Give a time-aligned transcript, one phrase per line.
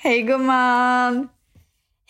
[0.00, 1.28] Hej gumman!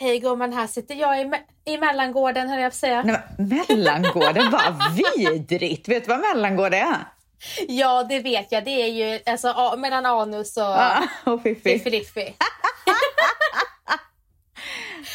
[0.00, 3.03] Hej gumman, här sitter jag i, me- i mellangården höll jag på att säga.
[3.03, 5.89] Nej, men, mellangården, vad vidrigt!
[5.89, 6.97] Vet du vad mellangård är?
[7.69, 8.64] Ja, det vet jag.
[8.64, 12.35] Det är ju alltså, mellan anus och och fiffi.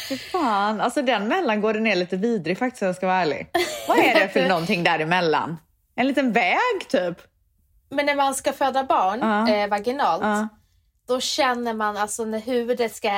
[0.08, 3.46] Fy fan, alltså den mellangården är lite vidrig faktiskt om jag ska vara ärlig.
[3.88, 5.56] Vad är det för någonting däremellan?
[5.96, 7.18] En liten väg typ?
[7.90, 9.48] Men när man ska föda barn Ja.
[9.54, 10.48] eh, vaginalt, Ja.
[11.06, 13.08] Då känner man alltså när huvudet ska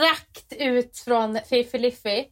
[0.00, 2.28] rakt ut från fiffiliffi,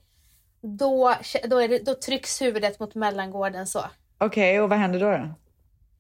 [0.61, 3.85] då, då, är det, då trycks huvudet mot mellangården så.
[4.19, 5.11] Okej, och vad händer då?
[5.11, 5.35] då?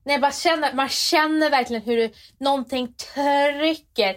[0.04, 4.16] Nej, man, känner, man känner verkligen hur det, någonting trycker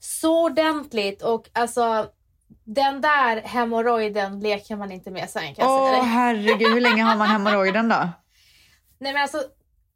[0.00, 2.10] så ordentligt och alltså
[2.64, 6.00] den där hemorrojden leker man inte med sen kan Åh dig.
[6.00, 7.94] herregud, hur länge har man hemorrojden då?
[8.98, 9.42] Nej men alltså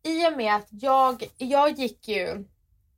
[0.04, 2.44] i och med att jag, jag gick ju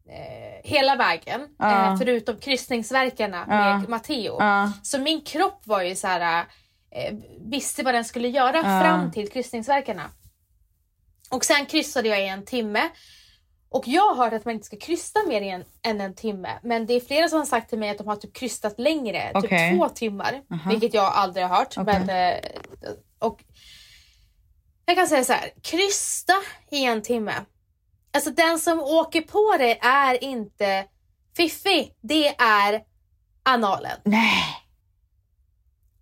[0.09, 1.93] eh, hela vägen Ja.
[1.93, 3.79] eh, förutom kryssningsverkarna Ja.
[3.79, 4.37] med Matteo.
[4.39, 4.73] Ja.
[4.83, 6.45] Så min kropp var ju så här,
[6.91, 7.15] eh,
[7.51, 10.11] visste vad den skulle göra fram till kryssningsverkarna.
[11.31, 12.89] Och sen kryssade jag i en timme.
[13.69, 16.59] Och jag har hört att man inte ska krysta mer än, än en timme.
[16.63, 19.31] Men det är flera som har sagt till mig att de har typ krystat längre,
[19.35, 19.71] Okej.
[19.71, 20.43] typ två timmar.
[20.53, 20.71] Aha.
[20.71, 21.75] Vilket jag aldrig har hört.
[21.79, 22.01] Okej.
[22.07, 22.39] Men, eh,
[23.19, 23.45] och
[24.87, 26.33] jag kan säga så här, krysta
[26.71, 27.33] i en timme.
[28.17, 30.85] Alltså den som åker på det är inte
[31.37, 32.83] Fiffi, det är
[33.43, 33.99] analen.
[34.05, 34.45] Nej.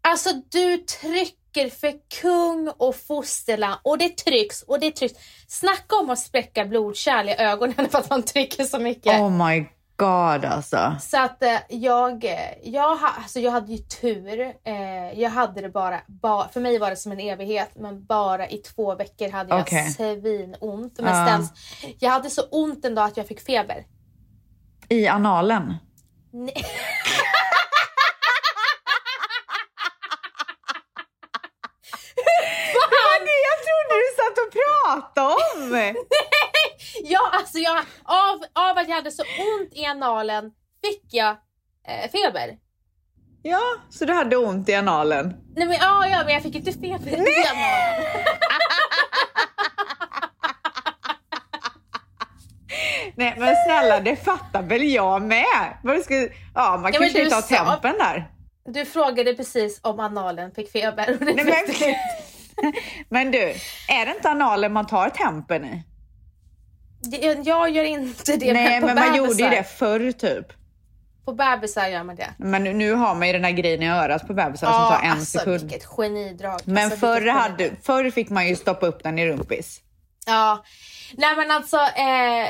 [0.01, 5.15] Alltså du trycker för kung och fosterland och det trycks och det trycks.
[5.49, 9.21] Snacka om att spräcka blodkärl i ögonen för att man trycker så mycket.
[9.21, 10.97] Oh my god alltså.
[11.01, 14.41] Så att eh, jag, eh, jag, ha- alltså jag hade ju tur.
[14.65, 18.49] Eh, jag hade det bara, ba, för mig var det som en evighet, men bara
[18.49, 19.91] i två veckor hade jag Okej.
[19.91, 20.99] svinont.
[21.01, 21.27] Men Ja.
[21.27, 21.51] ställs,
[22.01, 23.85] jag hade så ont en dag att jag fick feber.
[24.89, 25.75] I analen?
[26.33, 26.55] Nej.
[32.75, 35.95] Ja, det jag trodde du satt och pratade om!
[37.07, 40.51] Ja, alltså jag, av, av att jag hade så ont i analen
[40.85, 41.31] fick jag
[41.89, 42.59] eh, feber.
[43.43, 43.61] Ja,
[43.91, 45.35] så du hade ont i analen?
[45.57, 48.05] Nej men ja, ja, men jag fick inte feber i analen.
[53.17, 55.79] Nej men snälla, det fattar väl jag med?
[55.83, 58.31] Vad ska, ja, man inte har sa- tempen där.
[58.65, 61.19] Du frågade precis om analen fick feber.
[61.21, 61.55] Nej, men,
[63.09, 63.39] men du,
[63.89, 65.83] är det inte analen man tar tempen i?
[67.45, 70.47] Jag gör inte det Nej, på men man gjorde ju det förr typ.
[71.25, 72.35] På bebisar gör man det.
[72.39, 75.03] Men nu, nu har man ju den här grejen i örat på bebisar som tar
[75.05, 75.61] en alltså, sekund.
[75.61, 76.61] vilket genidrag.
[76.65, 79.81] Men alltså, förr, hade, förr fick man ju stoppa upp den i rumpis.
[80.27, 80.65] Ja.
[81.13, 81.77] Nej men alltså.
[81.77, 82.49] Eh,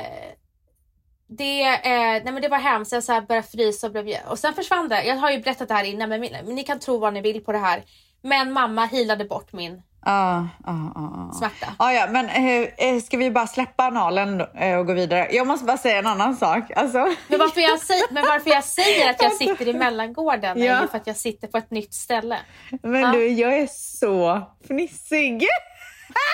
[1.29, 2.93] det, eh, nej, men det var hemskt.
[2.93, 4.07] Jag så här började frysa och blev...
[4.29, 5.05] Och sen försvann det.
[5.05, 7.53] Jag har ju berättat det här innan men ni kan tro vad ni vill på
[7.53, 7.83] det här.
[8.23, 11.29] Men mamma healade bort min Ja, ja, ja.
[11.33, 11.33] ja.
[11.39, 11.75] smärta.
[11.79, 15.29] Ja, men eh, eh, ska vi bara släppa analen eh, och gå vidare?
[15.31, 16.71] Jag måste bara säga en annan sak.
[16.77, 16.99] Alltså,
[17.29, 20.83] Men varför jag, säger, men varför jag säger att jag sitter i mellangården är Ja.
[20.83, 22.39] ju för att jag sitter på ett nytt ställe.
[22.83, 23.13] men Ja.
[23.13, 25.47] du, jag är så fnissig.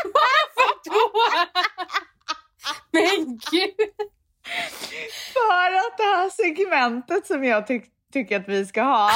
[0.04, 1.10] Varför då?
[2.90, 3.74] Men gud!
[5.32, 7.80] För att det här segmentet som jag ty-
[8.12, 9.10] tycker att vi ska ha.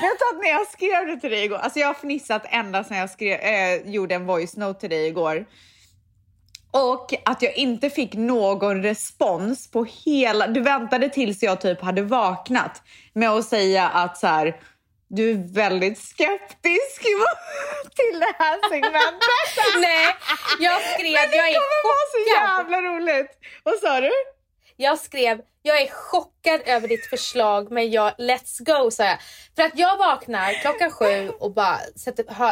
[0.00, 2.84] Jag tror att när jag skrev det till dig igår, alltså jag har fnissat ända
[2.84, 5.46] sedan jag skrev, eh, gjorde en voice note till dig igår.
[6.70, 10.46] Och att jag inte fick någon respons på hela...
[10.46, 12.82] Du väntade tills jag typ hade vaknat
[13.12, 14.60] med att säga att så här,
[15.08, 17.02] du är väldigt skeptisk
[17.96, 19.80] till det här segmentet.
[19.80, 20.16] Nej,
[20.58, 23.30] jag skrev Men det jag är kommer vara så jävla roligt.
[23.62, 24.35] Vad sa du?
[24.76, 29.18] Jag skrev jag är chockad över ditt förslag men jag let's go sa jag.
[29.56, 31.78] För att jag vaknar klockan sju och bara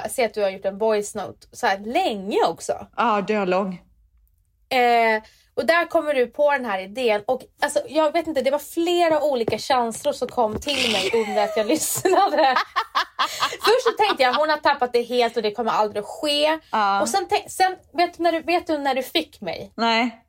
[0.09, 2.87] ser att du har gjort en voice note så här länge också.
[2.97, 3.83] Ja, dölång.
[4.69, 5.23] Eh,
[5.55, 8.59] och där kommer du på den här idén och alltså, jag vet inte, det var
[8.59, 12.57] flera olika känslor som kom till mig under att jag lyssnade.
[13.51, 16.59] Först så tänkte jag hon har tappat det helt och det kommer aldrig att ske.
[16.71, 17.03] Ja.
[17.03, 19.73] Och sen, sen vet, du när du, vet du när du fick mig?
[19.77, 20.24] Nej.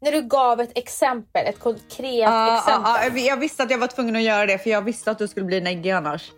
[0.00, 2.92] När du gav ett exempel, ett konkret Ja, exempel.
[2.94, 5.18] ja, ja, jag visste att jag var tvungen att göra det för jag visste att
[5.18, 6.32] du skulle bli neggig annars.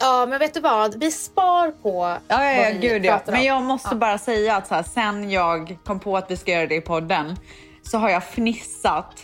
[0.00, 1.00] Ja, men vet du vad?
[1.00, 3.12] Vi spar på Ja, ja, vad ja vi gud ja.
[3.12, 3.38] pratar om.
[3.38, 6.50] Men jag måste bara säga att så här, sen jag kom på att vi ska
[6.52, 7.36] göra det i podden
[7.82, 9.14] så har jag fnissat.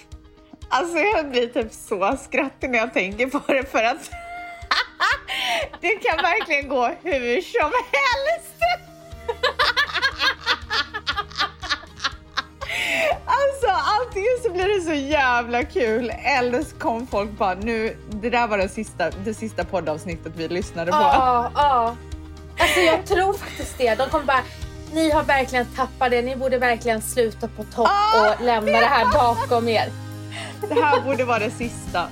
[0.68, 4.10] Alltså jag blir typ så skrattig när jag tänker på det för att
[5.80, 8.56] det kan verkligen gå hur som helst.
[13.24, 17.96] Alltså allt antingen så blir det så jävla kul eller så kommer folk bara nu,
[18.10, 20.98] det där var det sista, det sista poddavsnittet vi lyssnade på.
[20.98, 21.96] Ja, ja.
[22.58, 23.94] Alltså jag tror faktiskt det.
[23.94, 24.42] De kommer bara,
[24.92, 26.22] ni har verkligen tappat det.
[26.22, 29.90] Ni borde verkligen sluta på topp och lämna det här bakom er.
[30.68, 32.08] Det här borde vara det sista.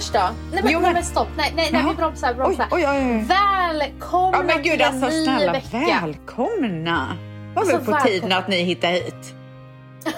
[0.00, 0.34] Annars då?
[0.52, 1.28] Nej men, Jo, men- men stopp.
[1.36, 2.34] Nej, nej, nej vi bromsar.
[2.34, 2.68] Bromsar.
[2.70, 2.98] oj, oj.
[2.98, 3.24] oj.
[3.28, 5.78] Välkomna Ja men gud till en alltså ny snälla vecka.
[5.78, 7.16] välkomna!
[7.54, 8.00] Var Alltså, väl på välkomna.
[8.00, 9.34] tiden att ni hittar hit.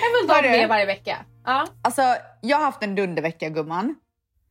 [0.00, 0.48] Jag vill Hörru.
[0.60, 1.16] med varje vecka.
[1.44, 1.66] Ja.
[1.82, 2.02] Alltså
[2.40, 3.94] jag har haft en dundervecka gumman.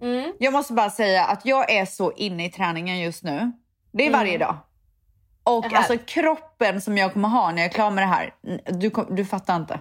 [0.01, 0.33] Mm.
[0.39, 3.51] Jag måste bara säga att jag är så inne i träningen just nu.
[3.91, 4.19] Det är Mm.
[4.19, 4.57] varje dag.
[5.43, 8.33] Och alltså kroppen som jag kommer ha när jag är klar med det här.
[8.71, 9.79] Du, du fattar inte.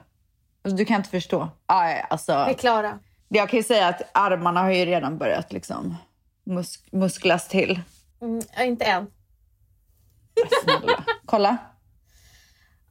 [0.66, 1.48] Alltså, du kan inte förstå.
[1.66, 2.98] Ah, alltså, Vi är klara.
[3.28, 5.96] jag kan ju säga att armarna har ju redan börjat liksom
[6.46, 7.80] mus- musklas till.
[8.22, 9.06] Mm, inte än.
[10.64, 11.04] Snälla.
[11.26, 11.56] Kolla.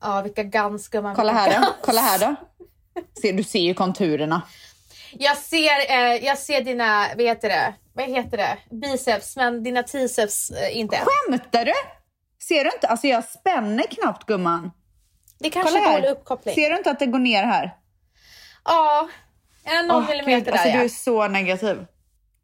[0.02, 1.16] Ja, vilka gansgumman.
[1.16, 1.76] Kolla vilka här då.
[1.84, 2.36] Kolla här då.
[3.22, 4.42] Se, du ser ju konturerna.
[5.14, 7.74] Jag ser, eh, jag ser dina, vad heter det?
[7.94, 8.58] Vad heter det?
[8.76, 10.98] Biceps, men dina triceps eh, inte.
[11.06, 11.74] Skämtar du?
[12.44, 12.88] Ser du inte?
[12.88, 14.72] Alltså jag spänner knappt gumman.
[15.40, 16.56] Det kanske är dålig uppkoppling.
[16.56, 17.76] Ser du inte att det går ner här?
[18.66, 19.10] Ja,
[19.64, 20.78] en någon Åh, millimeter där alltså, ja.
[20.78, 21.86] Du är så negativ.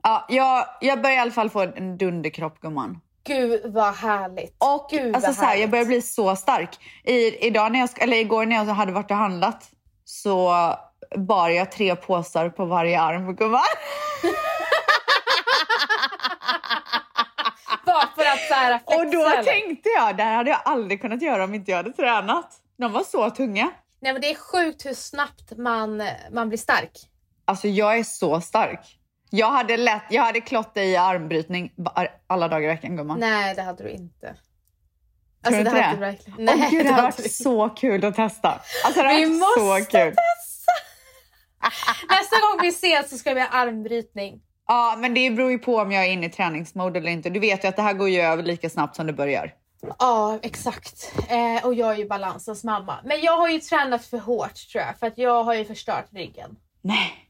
[0.03, 3.01] Ja, jag, jag börjar i alla fall få en dunderkropp gumman.
[3.23, 4.55] Gud vad härligt.
[4.57, 6.79] Och Gud, alltså, så här, jag börjar bli så stark.
[7.03, 9.69] I, idag när jag, eller igår när jag hade varit och handlat
[10.05, 10.53] så
[11.15, 13.61] bar jag tre påsar på varje arm gumman.
[17.85, 21.21] Bara för att så här Och då tänkte jag, det här hade jag aldrig kunnat
[21.21, 22.60] göra om inte jag hade tränat.
[22.81, 23.71] De var så tunga.
[23.99, 26.91] Nej men det är sjukt hur snabbt man, man blir stark.
[27.45, 28.99] Alltså jag är så stark.
[29.29, 31.73] Jag hade lätt, jag hade klott dig i armbrytning
[32.27, 33.19] alla dagar i veckan gumman.
[33.19, 34.19] Nej det hade du inte.
[34.27, 34.35] Tror
[35.43, 36.17] Alltså du det inte hade det?
[36.27, 38.61] Åh Nej, gud, det hade varit så kul att testa.
[38.85, 40.15] Alltså det Vi måste kul.
[42.09, 44.41] Nästa gång vi ses så ska vi ha armbrytning.
[44.67, 47.29] Ja, men det beror ju på om jag är inne i träningsmode eller inte.
[47.29, 49.53] Du vet ju att det här går ju över lika snabbt som det börjar.
[49.99, 51.13] Ja, exakt.
[51.29, 52.99] Eh, och jag är ju balansens mamma.
[53.03, 54.97] Men jag har ju tränat för hårt tror jag.
[54.97, 56.55] För att jag har ju förstört ryggen.
[56.81, 57.27] Nej.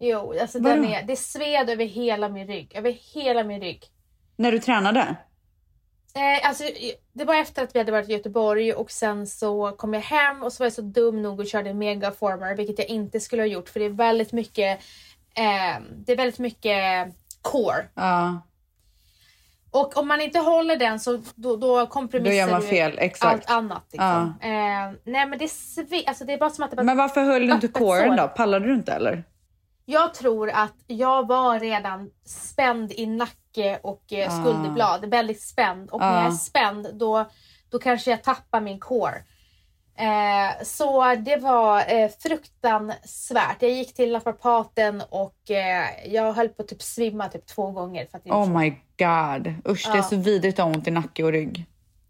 [0.00, 0.74] Jo, alltså Vadå?
[0.74, 2.72] den är, det sved över hela min rygg.
[2.74, 3.84] Över hela min rygg.
[4.36, 5.16] När du tränade?
[6.16, 6.64] Eh, alltså,
[7.12, 10.42] det var efter att vi hade varit i Göteborg och sen så kom jag hem
[10.42, 13.46] och så var jag så dum nog och körde megaformer, vilket jag inte skulle ha
[13.46, 14.80] gjort för det är väldigt mycket
[15.34, 17.88] eh, det är väldigt mycket core.
[17.94, 18.40] Ja,
[19.74, 22.98] Och om man inte håller den så då, då kompromissar då gör man du fel.
[22.98, 23.32] Exakt.
[23.32, 23.84] allt annat.
[23.92, 24.34] Liksom.
[24.40, 24.50] Eh,
[25.04, 27.46] nej men det sve- alltså det är bara som att det bara Men varför höll
[27.46, 28.16] du inte sår.
[28.16, 28.28] då?
[28.28, 29.24] Pallade du inte eller?
[29.84, 34.42] Jag tror att jag var redan spänd i nacke och eh, Ah.
[34.42, 35.04] skulderblad.
[35.10, 35.90] Väldigt spänd.
[35.90, 36.16] Och när Ah.
[36.22, 37.24] jag är spänd då,
[37.70, 39.22] då kanske jag tappar min core.
[39.96, 43.62] Eh, så det var eh, fruktansvärt.
[43.62, 48.06] Jag gick till naprapaten och eh, jag höll på att typ svimma typ två gånger.
[48.10, 49.54] För att Oh my god.
[49.72, 50.02] Usch, det är Ja.
[50.02, 51.66] så vidrigt att ha ont i nacke och rygg.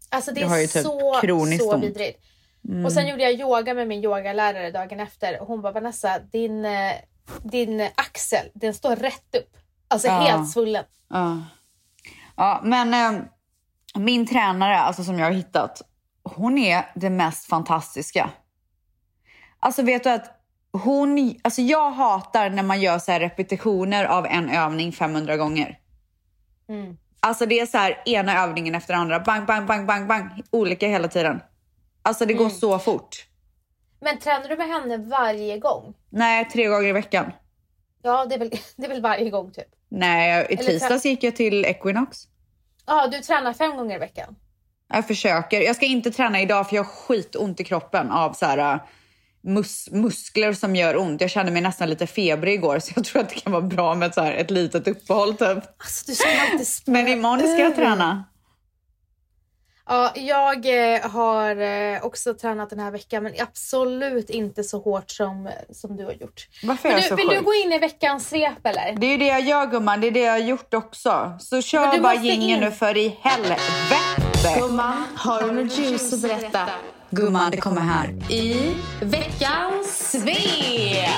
[0.09, 1.83] Alltså det är ju typ så, kroniskt så ont.
[1.83, 2.19] vidrigt.
[2.69, 2.85] Mm.
[2.85, 5.41] Och sen gjorde jag yoga med min yogalärare dagen efter.
[5.41, 6.91] Och hon bara Vanessa, din, eh,
[7.43, 9.57] din axel, den står rätt upp.
[9.87, 10.13] Alltså Ja.
[10.19, 10.83] helt svullen.
[11.09, 11.41] Ja.
[12.37, 13.21] ja, men eh,
[13.95, 15.81] min tränare, alltså som jag har hittat,
[16.25, 18.29] hon är det mest fantastiska.
[19.59, 20.31] Alltså vet du att
[20.71, 25.79] hon, alltså jag hatar när man gör så här repetitioner av en övning 500 gånger.
[26.69, 26.97] Mm.
[27.19, 30.87] Alltså det är så här ena övningen efter andra, bang, bang, bang, bang, bang, olika
[30.87, 31.41] hela tiden.
[32.01, 32.55] Alltså det går Mm.
[32.57, 33.25] så fort.
[33.99, 35.93] Men tränar du med henne varje gång?
[36.09, 37.31] Nej, tre gånger i veckan.
[38.01, 39.67] Ja, det är väl, det är väl varje gång typ.
[39.89, 42.27] Nej, i tisdags gick jag till Equinox.
[42.85, 44.35] Ja, du tränar fem gånger i veckan.
[44.93, 45.61] Jag försöker.
[45.61, 48.79] Jag ska inte träna idag för jag har skitont i kroppen av så här, äh,
[49.41, 51.21] mus muskler som gör ont.
[51.21, 53.95] Jag kände mig nästan lite febrig igår så jag tror att det kan vara bra
[53.95, 55.57] med ett, så här, ett litet uppehåll typ.
[55.77, 58.23] Alltså du ska inte Men imorgon ska jag träna.
[59.87, 65.11] Ja, jag eh, har eh, också tränat den här veckan men absolut inte så hårt
[65.11, 66.47] som, som du har gjort.
[66.63, 67.45] Varför är Men jag så du, vill du sjuk?
[67.45, 68.95] gå in i veckans svep eller?
[68.97, 71.37] Det är ju det jag gör gumman, det är det jag har gjort också.
[71.39, 72.59] Så kör du bara jingeln in.
[72.59, 74.24] nu för i helvete.
[74.53, 76.69] Gumman, har du något juice att berätta?
[77.09, 78.31] Gumman, det kommer här.
[78.31, 81.09] I veckans svep!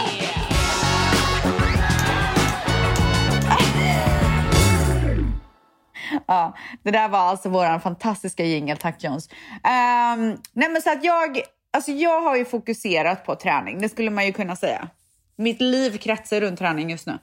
[6.28, 6.54] Ja,
[6.84, 9.30] det där var alltså vår fantastiska jingel, tack Jones.
[9.32, 11.42] Um, nej men så att jag,
[11.74, 14.88] alltså jag har ju fokuserat på träning, det skulle man ju kunna säga.
[15.36, 17.18] Mitt liv kretsar runt träning just nu.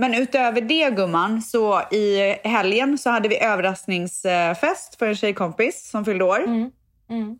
[0.00, 6.04] Men utöver det gumman, så i helgen så hade vi överraskningsfest för en tjejkompis som
[6.04, 6.44] fyllde år.
[6.44, 6.70] Mm.
[7.10, 7.38] Mm.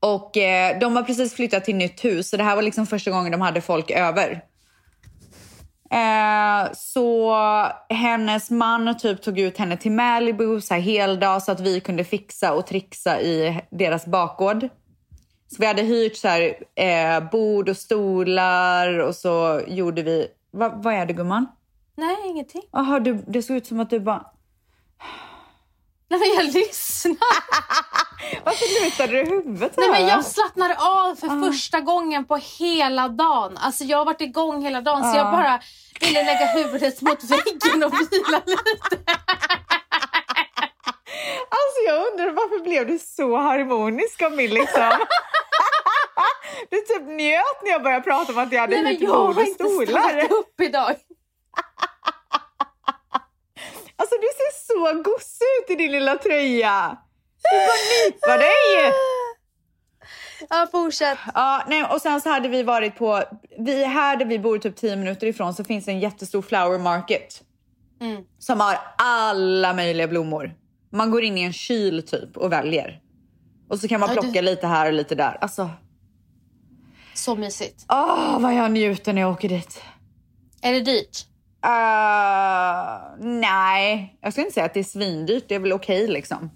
[0.00, 3.10] Och eh, de har precis flyttat till nytt hus, så det här var liksom första
[3.10, 4.42] gången de hade folk över.
[5.90, 7.36] Eh, så
[7.88, 12.04] hennes man typ tog ut henne till Malibu så här heldag så att vi kunde
[12.04, 14.68] fixa och trixa i deras bakgård.
[15.48, 20.26] Så vi hade hyrt så här, eh, bord och stolar och så gjorde vi...
[20.52, 21.46] Va, vad är det gumman?
[21.96, 22.62] Nej, ingenting.
[22.72, 24.26] Jaha, det såg ut som att du bara...
[26.08, 27.16] Nej, men jag lyssnar.
[28.44, 31.44] Varför lutade du huvudet Nej, men Jag slappnade av för uh.
[31.44, 33.56] första gången på hela dagen.
[33.56, 35.12] Alltså Jag har varit igång hela dagen uh.
[35.12, 35.60] så jag bara
[36.00, 38.98] ville lägga huvudet mot väggen och vila lite.
[41.48, 44.90] Alltså jag undrar varför blev du så harmonisk av mig liksom?
[46.70, 49.92] Du typ njöt när jag började prata om att jag hade och stolar.
[49.92, 50.94] Jag har inte upp idag.
[53.96, 56.96] Alltså du ser så gossig ut i din lilla tröja.
[57.42, 58.92] Du bara dig.
[60.50, 61.18] Ja, fortsätt.
[61.34, 63.22] Ja, nej, och sen så hade vi varit på,
[63.58, 66.78] vi, här där vi bor typ 10 minuter ifrån så finns det en jättestor flower
[66.78, 67.42] market.
[68.00, 68.24] Mm.
[68.38, 70.54] Som har alla möjliga blommor.
[70.92, 73.00] Man går in i en kyl typ och väljer.
[73.68, 74.42] Och så kan man plocka du...
[74.42, 75.38] lite här och lite där.
[75.40, 75.70] Alltså.
[77.14, 77.84] Så mysigt.
[77.88, 79.82] Åh, oh, vad jag njuter när jag åker dit.
[80.62, 81.26] Är det dyrt?
[81.64, 85.44] Uh, nej, jag ska inte säga att det är svindyrt.
[85.48, 86.50] Det är väl okej okay, liksom.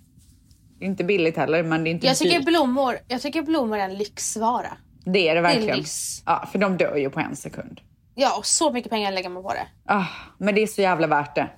[0.79, 2.47] Det är inte billigt heller, men det är inte jag tycker dyrt.
[2.47, 4.71] blommor, Jag tycker blommor är en lyxvara.
[5.05, 5.67] Det är det verkligen.
[5.67, 6.23] Det är lyx.
[6.27, 7.81] Ja, för de dör ju på en sekund.
[8.15, 9.67] Ja, och så mycket pengar lägger man på det.
[9.87, 10.07] Ah,
[10.39, 11.49] men det är så jävla värt det.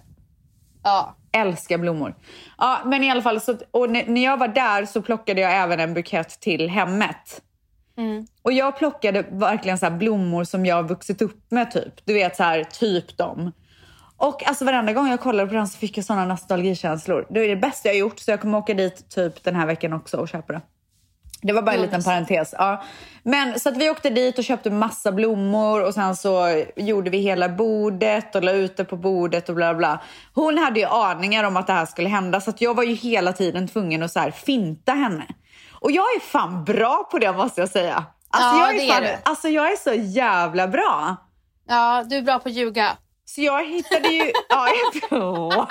[0.82, 1.16] Ja.
[1.32, 2.14] Älskar blommor.
[2.58, 5.80] Ja, men i alla fall, så, och när jag var där så plockade jag även
[5.80, 7.42] en bukett till hemmet.
[8.00, 8.26] Mm.
[8.42, 11.92] Och jag plockade verkligen så blommor som jag har vuxit upp med typ.
[12.04, 13.52] Du vet så här, typ dem.
[14.16, 17.26] Och alltså varenda gång jag kollade på den så fick jag såna nostalgikänslor.
[17.30, 19.92] Det är det bästa jag gjort så jag kommer åka dit typ den här veckan
[19.92, 20.60] också och köpa det.
[21.42, 22.54] Det var bara en liten parentes.
[22.58, 22.82] Ja.
[23.22, 27.18] Men så att vi åkte dit och köpte massa blommor och sen så gjorde vi
[27.18, 30.00] hela bordet och la ut det på bordet och bla bla.
[30.34, 32.94] Hon hade ju aningar om att det här skulle hända så att jag var ju
[32.94, 35.26] hela tiden tvungen att så här finta henne.
[35.80, 38.04] Och jag är fan bra på det måste jag säga.
[38.30, 41.16] Alltså, ja, jag, är fan, är alltså jag är så jävla bra.
[41.68, 42.96] Ja, du är bra på att ljuga.
[43.24, 44.32] Så jag hittade ju...
[44.48, 45.66] ja, jag...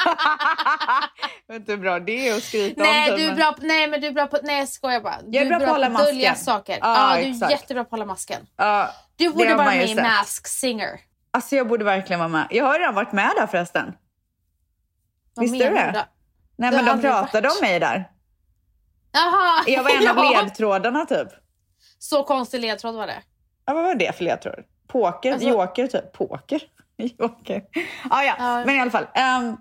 [1.48, 3.18] vet inte hur bra det är att skryta nej, om.
[3.18, 4.40] Du är bra på, nej, men du är bra på...
[4.44, 5.22] Nej, jag skojar bara.
[5.22, 6.16] Du jag är bra, bra på att hålla masken.
[6.16, 6.78] dölja saker.
[6.82, 7.52] Ja, ja du är exakt.
[7.52, 8.48] jättebra på att hålla masken.
[8.56, 11.00] Ja, du borde vara med i Mask Singer.
[11.32, 12.48] Alltså jag borde verkligen vara med.
[12.50, 13.94] Jag har redan varit med där förresten.
[15.34, 16.06] Vad Visste du det?
[16.56, 17.62] Nej, men de pratade varit.
[17.62, 18.10] om mig där.
[19.12, 19.64] Jaha.
[19.68, 20.38] Jag var en ja.
[20.38, 21.28] av ledtrådarna typ.
[22.00, 23.22] Så konstig ledtråd var det.
[23.66, 24.64] Ja, vad var det för ledtråd?
[24.88, 25.34] Poker?
[25.34, 25.48] Alltså...
[25.48, 26.12] Joker typ?
[26.12, 26.62] Poker?
[26.98, 27.64] Joker?
[28.10, 29.08] Ah, ja, ja, men i alla fall.
[29.44, 29.58] Um,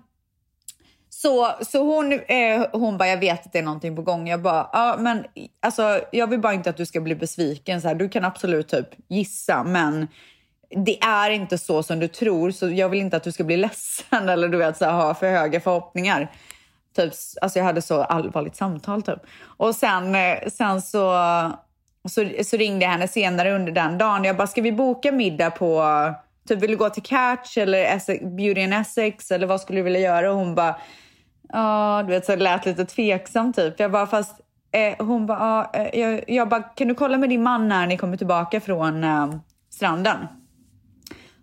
[1.09, 4.27] så, så hon, eh, hon bara, jag vet att det är någonting på gång.
[4.27, 5.25] Jag bara, ja men
[5.59, 7.81] alltså, jag vill bara inte att du ska bli besviken.
[7.81, 10.07] Så här, du kan absolut typ gissa, men
[10.85, 12.51] det är inte så som du tror.
[12.51, 15.13] Så jag vill inte att du ska bli ledsen eller du vet, så här, ha
[15.13, 16.31] för höga förhoppningar.
[16.99, 19.19] Typ, alltså jag hade så allvarligt samtal typ.
[19.57, 21.13] Och sen, eh, sen så,
[22.09, 24.23] så, så ringde jag henne senare under den dagen.
[24.23, 25.83] Jag bara, ska vi boka middag på,
[26.47, 29.99] typ vill du gå till Catch eller Beauty in Essex eller vad skulle du vilja
[29.99, 30.31] göra?
[30.31, 30.75] Och hon bara,
[31.53, 33.79] ja du vet så lät lite tveksam typ.
[33.79, 34.35] Jag bara, fast
[34.71, 37.97] eh, hon bara, ah, jag, jag bara, kan du kolla med din man när ni
[37.97, 39.33] kommer tillbaka från eh,
[39.69, 40.27] stranden?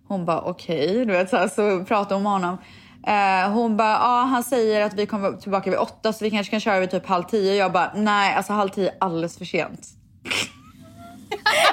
[0.09, 1.05] Hon bara okej, okay.
[1.05, 2.59] du vet så, här, så pratade hon med honom.
[3.07, 6.51] Eh, hon bara, ah, han säger att vi kommer tillbaka vid åtta så vi kanske
[6.51, 7.55] kan köra vid typ halv tio.
[7.55, 9.81] Jag bara, nej alltså halv tio är alldeles för sent.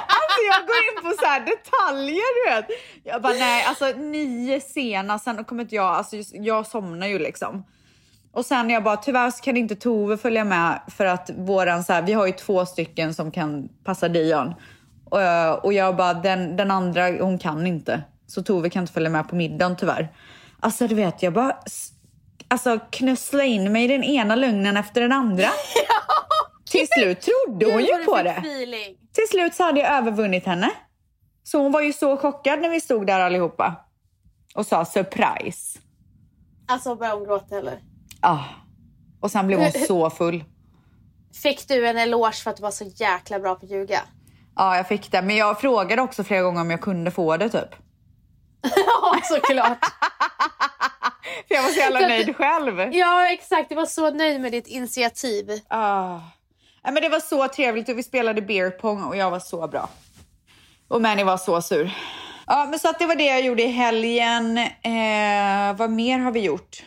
[0.08, 2.66] alltså jag går in på så detaljer du vet.
[3.04, 7.64] Jag bara, nej alltså nio sena, sen kommer inte jag, alltså jag somnar ju liksom.
[8.32, 11.92] Och sen jag bara, tyvärr så kan inte Tove följa med för att våran så
[11.92, 14.54] här, vi har ju två stycken som kan passa Dion.
[15.04, 18.02] Och, eh, och jag bara, den, den andra hon kan inte.
[18.26, 20.08] Så Tove kan inte följa med på middagen tyvärr.
[20.64, 21.58] Alltså du vet, jag bara
[22.48, 25.48] alltså, knussla in mig i den ena lögnen efter den andra.
[26.70, 28.30] Till slut trodde hon ju på det.
[28.30, 28.96] Feeling.
[29.12, 30.70] Till slut så hade jag övervunnit henne.
[31.42, 33.74] Så hon var ju så chockad när vi stod där allihopa.
[34.54, 35.78] Och sa surprise.
[36.68, 37.78] Alltså började hon gråta eller?
[38.22, 38.28] Ja.
[38.28, 38.44] Ah.
[39.20, 40.44] Och sen blev hon så full.
[41.42, 44.00] Fick du en eloge för att du var så jäkla bra på att ljuga?
[44.56, 45.22] Ja, jag fick det.
[45.22, 47.83] Men jag frågade också flera gånger om jag kunde få det typ.
[48.76, 49.78] Ja, såklart.
[51.48, 52.94] För jag var så jävla nöjd själv.
[52.94, 53.70] Ja, exakt.
[53.70, 55.50] Jag var så nöjd med ditt initiativ.
[55.68, 56.20] Ah.
[56.82, 59.68] Ja, men det var så trevligt och vi spelade beer pong och jag var så
[59.68, 59.88] bra.
[60.88, 61.90] Och Manny var så sur.
[62.46, 64.58] Ja, men så att det var det jag gjorde i helgen.
[64.58, 66.82] Eh, vad mer har vi gjort?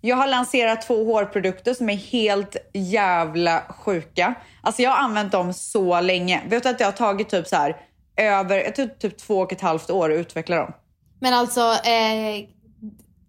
[0.00, 4.34] Jag har lanserat två hårprodukter som är helt jävla sjuka.
[4.62, 6.42] Alltså jag har använt dem så länge.
[6.46, 7.76] Vet du att det har tagit typ så här
[8.18, 10.72] över, jag tror typ två och ett halvt år att utveckla dem.
[11.20, 12.46] Men alltså, eh,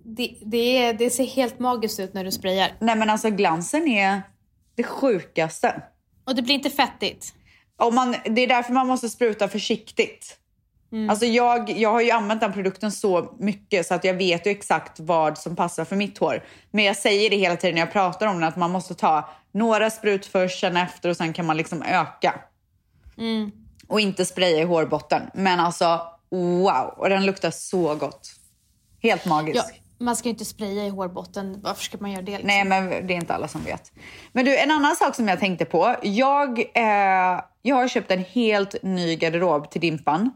[0.03, 2.71] det, det, det ser helt magiskt ut när du sprayar.
[2.79, 4.21] Nej men alltså glansen är
[4.75, 5.81] det sjukaste.
[6.25, 7.33] Och det blir inte fettigt.
[7.77, 10.39] Om man, det är därför man måste spruta försiktigt.
[11.09, 14.51] Alltså jag, jag har ju använt den produkten så mycket så att jag vet ju
[14.51, 16.43] exakt vad som passar för mitt hår.
[16.71, 19.29] Men jag säger det hela tiden när jag pratar om den att man måste ta
[19.51, 22.39] några sprut först, sen efter och sen kan man liksom öka.
[23.89, 25.21] Och inte spraya i hårbotten.
[25.33, 26.93] Men alltså wow!
[26.97, 28.31] Och den luktar så gott.
[29.01, 29.65] Helt magiskt.
[29.69, 31.61] Ja, man ska ju inte spraya i hårbotten.
[31.63, 32.31] Varför ska man göra det?
[32.31, 32.47] Liksom?
[32.47, 33.91] Nej, men det är inte alla som vet.
[34.31, 35.95] Men du, en annan sak som jag tänkte på.
[36.03, 40.31] Jag, eh, jag har köpt en helt ny garderob till Dimpan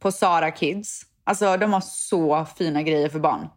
[0.00, 1.02] på Sara Kids.
[1.24, 3.48] Alltså, de har så fina grejer för barn.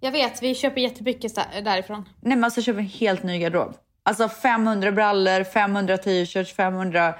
[0.00, 2.08] Jag vet, vi köper jättemycket där- därifrån.
[2.20, 3.74] Nej, men alltså, köper en helt ny garderob.
[4.02, 7.14] Alltså 500 brallor, 500 t-shirts, 500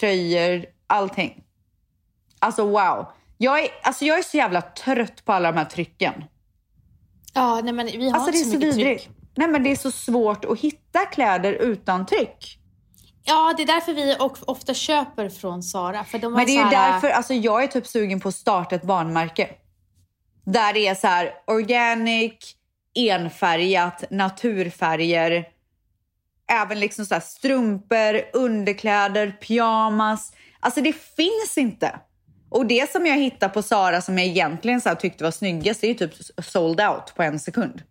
[0.00, 1.42] tröjor, allting.
[2.38, 3.06] Alltså wow.
[3.38, 6.24] Jag är, alltså, jag är så jävla trött på alla de här trycken.
[7.34, 9.04] Ja, nej men vi har Alltså det inte är så så mycket vidrigt.
[9.04, 9.16] tryck.
[9.36, 12.58] Nej, men det är så svårt att hitta kläder utan tryck.
[13.24, 16.04] Ja, det är därför vi ofta köper från Sara.
[16.04, 18.34] För de har Men det är här, därför, alltså jag är typ sugen på att
[18.34, 19.50] starta ett barnmärke.
[20.46, 22.56] Där det är så här organic,
[22.94, 25.44] enfärgat, naturfärger.
[26.52, 30.32] Även liksom så strumpor, underkläder, pyjamas.
[30.60, 32.00] Alltså det finns inte.
[32.48, 35.86] Och det som jag hittar på Sara som jag egentligen så tyckte var snyggast, det
[35.86, 37.82] är ju typ sold out på en sekund.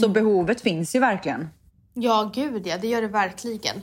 [0.00, 1.48] Så behovet finns ju verkligen.
[1.94, 3.82] Ja, gud ja, det gör det verkligen.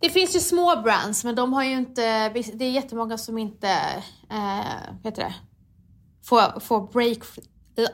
[0.00, 2.28] Det finns ju små brands, men de har ju inte...
[2.28, 3.68] Det är jättemånga som inte...
[4.30, 5.34] Eh, heter det?
[6.24, 7.18] Får, får break...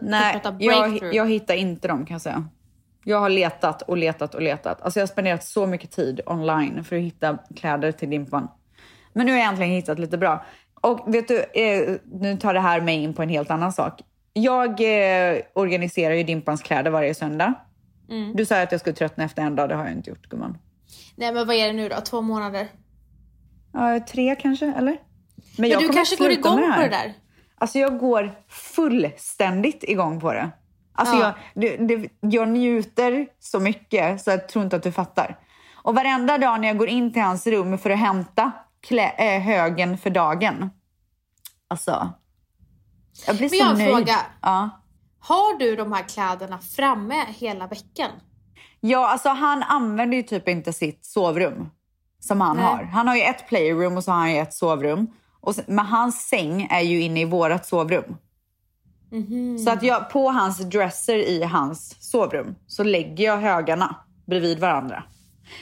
[0.01, 2.49] Nej, jag, jag hittar inte dem kan jag säga.
[3.05, 4.83] Jag har letat och letat och letat.
[4.83, 8.49] Alltså jag har spenderat så mycket tid online för att hitta kläder till Dimpan.
[9.13, 10.45] Men nu har jag äntligen hittat lite bra.
[10.81, 14.01] Och vet du, eh, nu tar det här mig in på en helt annan sak.
[14.33, 17.55] Jag eh, organiserar ju Dimpans kläder varje söndag.
[18.11, 18.37] Mm.
[18.37, 20.59] Du sa att jag skulle tröttna efter en dag, det har jag inte gjort gumman.
[21.17, 21.97] Nej, men vad är det nu då?
[22.01, 22.69] Två månader?
[23.73, 24.97] Ja, tre kanske, eller?
[25.59, 27.15] Men jag du kanske går igång med på det där?
[27.55, 30.51] Alltså jag går fullständigt igång på det.
[31.01, 31.35] Alltså Ja.
[31.55, 35.39] jag, det, det, jag njuter så mycket så jag tror inte att du fattar.
[35.83, 38.53] Och varenda dag när jag går in till hans rum för att hämta
[38.89, 40.71] klä, äh, högen för dagen.
[41.69, 42.13] Alltså.
[43.27, 43.91] Jag blir Men så jag nöjd.
[43.91, 44.17] fråga.
[44.43, 44.71] Ja.
[45.21, 48.11] Har du de här kläderna framme hela veckan?
[48.81, 51.71] ja, alltså han använder ju typ inte sitt sovrum
[52.21, 52.67] som han Nej.
[52.67, 52.83] har.
[52.85, 55.07] Han har ju ett playroom och så har han ju ett sovrum.
[55.41, 58.17] Och sen, men hans säng är ju inne i vårat sovrum.
[59.11, 59.59] Mhm.
[59.59, 63.97] Så att jag, på hans dresser i hans sovrum så lägger jag högarna
[64.27, 65.03] bredvid varandra.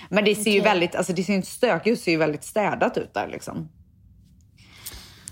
[0.08, 0.70] Men det ser ju Okej.
[0.70, 3.68] väldigt, alltså det ser ju inte stökigt det ser ju väldigt städat ut där liksom.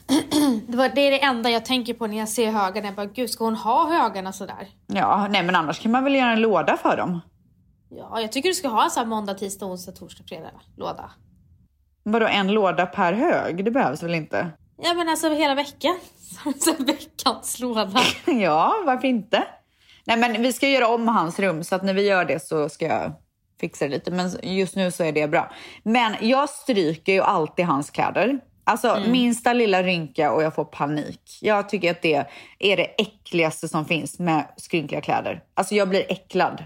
[0.68, 2.86] Det, var, det är det enda jag tänker på när jag ser högarna.
[2.86, 4.68] Jag bara, gud, ska hon ha högarna sådär?
[4.86, 7.20] Ja, nej men annars kan man väl göra en låda för dem.
[7.88, 11.10] Ja, jag tycker du ska ha en sån här måndag, tisdag, onsdag, torsdag, fredag låda.
[12.02, 13.64] Vadå en låda per hög?
[13.64, 14.50] Det behövs väl inte?
[14.78, 15.98] Ja, men alltså hela veckan.
[16.58, 18.00] Som veckans låda.
[18.26, 19.44] ja, varför inte?
[20.04, 22.68] Nej men vi ska göra om hans rum så att när vi gör det så
[22.68, 23.12] ska jag
[23.60, 24.10] fixa det lite.
[24.10, 25.52] Men just nu så är det bra.
[25.82, 28.40] Men jag stryker ju alltid hans kläder.
[28.64, 31.38] Alltså minsta lilla rynka och jag får panik.
[31.42, 32.24] Jag tycker att det
[32.58, 35.42] är det äckligaste som finns med skrynkliga kläder.
[35.54, 36.64] Alltså jag blir äcklad.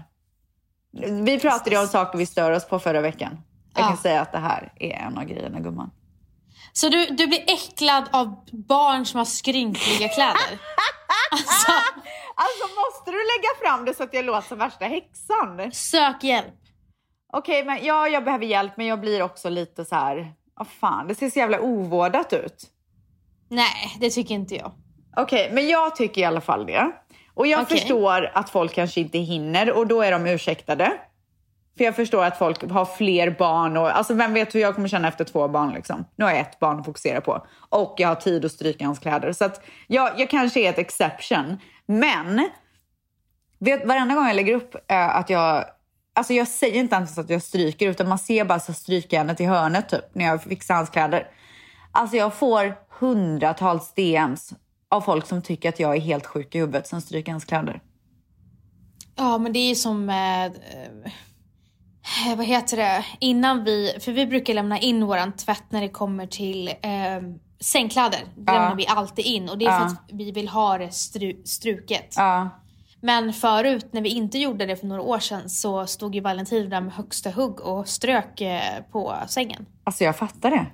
[1.23, 3.37] Vi pratade ju om saker vi stör oss på förra veckan.
[3.73, 3.97] Jag kan Ja.
[3.97, 5.91] säga att det här är en av grejerna gumman.
[6.73, 10.59] Så du, du blir äcklad av barn som har skrynkliga kläder?
[11.31, 11.71] Alltså,
[12.35, 15.71] Alltså måste du lägga fram det så att jag låter som värsta häxan?
[15.71, 16.53] sök hjälp.
[17.33, 20.33] Okej, men ja, jag behöver hjälp, men jag blir också lite så här.
[20.55, 22.63] Vad fan, det ser så jävla ovårdat ut.
[23.49, 24.71] Nej, det tycker inte jag.
[25.17, 26.91] Okej, men jag tycker i alla fall det.
[27.33, 27.77] Och jag Okej.
[27.77, 30.93] förstår att folk kanske inte hinner och då är de ursäktade.
[31.77, 34.87] För jag förstår att folk har fler barn och alltså vem vet hur jag kommer
[34.87, 36.05] känna efter två barn liksom.
[36.15, 38.99] Nu har jag ett barn att fokusera på och jag har tid att stryka hans
[38.99, 39.33] kläder.
[39.33, 41.57] Så att jag, jag kanske är ett exception.
[41.85, 42.49] Men
[43.59, 45.65] vet, varenda gång jag lägger upp eh, att jag
[46.13, 49.45] Alltså jag säger inte ens att jag stryker utan man ser bara så strykjärnet i
[49.45, 51.27] hörnet typ när jag fixar hans kläder.
[51.91, 54.53] Alltså jag får hundratals DMs
[54.89, 57.81] av folk som tycker att jag är helt sjuk i huvudet som stryker hans kläder.
[59.15, 60.09] Ja, men det är ju som...
[60.09, 60.51] Eh, eh
[62.37, 63.05] vad heter det?
[63.19, 63.97] Innan vi...
[63.99, 67.21] För vi brukar lämna in våran tvätt när det kommer till eh,
[67.59, 68.19] sängkläder.
[68.35, 71.41] Det lämnar vi alltid in och det är för att vi vill ha det stru,
[71.45, 72.13] struket.
[72.17, 72.49] Ja.
[73.01, 76.69] Men förut när vi inte gjorde det för några år sedan så stod ju Valentin
[76.69, 79.65] där med högsta hugg och strök eh, på sängen.
[79.83, 80.65] Alltså jag fattar det.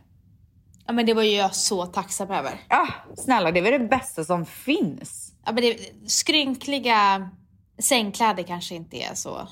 [0.86, 2.52] Ja men det var ju jag så tacksam över.
[2.70, 5.34] Ja, snälla det är väl det bästa som finns.
[5.46, 7.30] Ja, men det, skrynkliga
[7.80, 9.48] sängkläder kanske inte är så...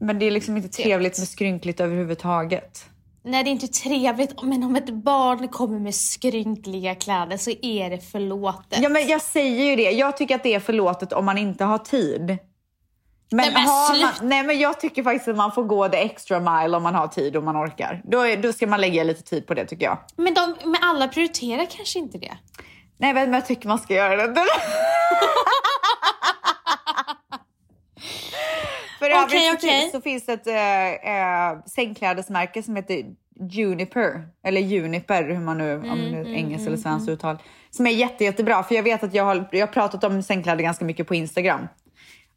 [0.00, 2.84] Men det är liksom inte trevligt med skrynkligt överhuvudtaget.
[3.22, 7.90] Nej det är inte trevligt men om ett barn kommer med skrynkliga kläder så är
[7.90, 8.78] det förlåtet.
[8.82, 11.64] Ja men jag säger ju det, jag tycker att det är förlåtet om man inte
[11.64, 12.38] har tid.
[13.32, 16.40] Men, Nej, men man, nej men jag tycker faktiskt att man får gå the extra
[16.40, 18.02] mile om man har tid och man orkar.
[18.04, 19.98] Då, är, då ska man lägga lite tid på det tycker jag.
[20.16, 22.36] Men, de, men alla prioriterar kanske inte det.
[22.96, 24.40] Nej men jag tycker man ska göra det.
[29.00, 33.04] För övrigt Okej, så, finns det ett äh, äh, sängklädesmärke som heter
[33.50, 37.38] Juniper, eller Juniper, hur man nu, om Mm, nu engelskt eller svenskt uttal.
[37.70, 40.62] Som är jätte, jättebra, för jag vet att jag har, jag har pratat om sängkläder
[40.62, 41.68] ganska mycket på Instagram.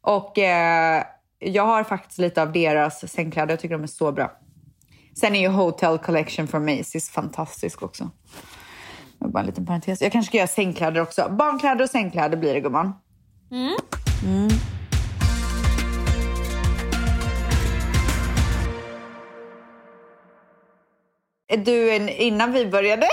[0.00, 1.04] Och eh,
[1.38, 4.32] jag har faktiskt lite av deras sängkläder, jag tycker de är så bra.
[5.14, 8.10] Sen är ju Hotel Collection från Macy's fantastisk också.
[9.18, 10.02] Var Bara en liten parentes.
[10.02, 11.28] Jag kanske ska göra sängkläder också.
[11.30, 12.92] Barnkläder och sängkläder blir det gumman.
[13.50, 14.48] Mm.
[21.56, 23.06] Du, innan vi började...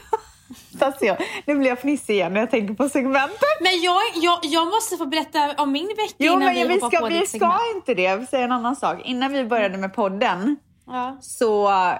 [0.80, 1.16] alltså jag,
[1.46, 3.38] nu blir jag fnissig igen när jag tänker på segmentet.
[3.60, 6.78] Men jag, jag, jag måste få berätta om min vecka Jo, innan men vi, vi
[6.80, 7.60] ska, på vi ditt ska segment.
[7.74, 8.02] inte det.
[8.02, 8.98] Jag vill säga en annan sak.
[9.04, 11.18] Innan vi började med podden Ja.
[11.20, 11.94] så eh,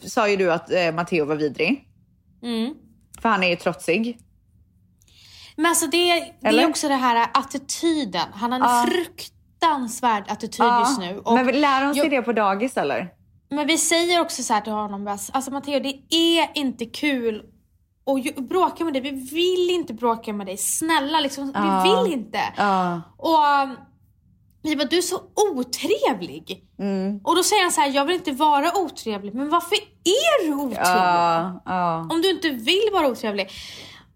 [0.00, 1.88] sa ju du att eh, Matteo var vidrig.
[2.42, 2.74] Mm.
[3.22, 4.18] För han är ju trotsig.
[5.56, 6.62] Men alltså det, det Eller?
[6.62, 8.26] är också det här attityden.
[8.34, 8.86] Han har en Ja.
[8.88, 11.18] fruktansvärd attityd just nu.
[11.24, 13.08] Och, men lär hon sig jag- det på dagis eller?
[13.54, 17.42] Men vi säger också så här till honom, alltså Matteo det är inte kul
[18.24, 19.02] ju- bråka med dig.
[19.02, 20.56] Vi vill inte bråka med dig.
[20.56, 21.82] Snälla liksom, Ja.
[21.84, 22.40] vi vill inte.
[22.56, 23.00] Ja.
[23.16, 23.76] Och um,
[24.62, 25.20] vi bara, du är så
[25.54, 26.64] otrevlig.
[26.78, 27.20] Mm.
[27.24, 29.34] Och då säger han så här, jag vill inte vara otrevlig.
[29.34, 30.80] Men varför är du otrevlig?
[31.64, 32.08] Ja.
[32.10, 33.50] Om du inte vill vara otrevlig.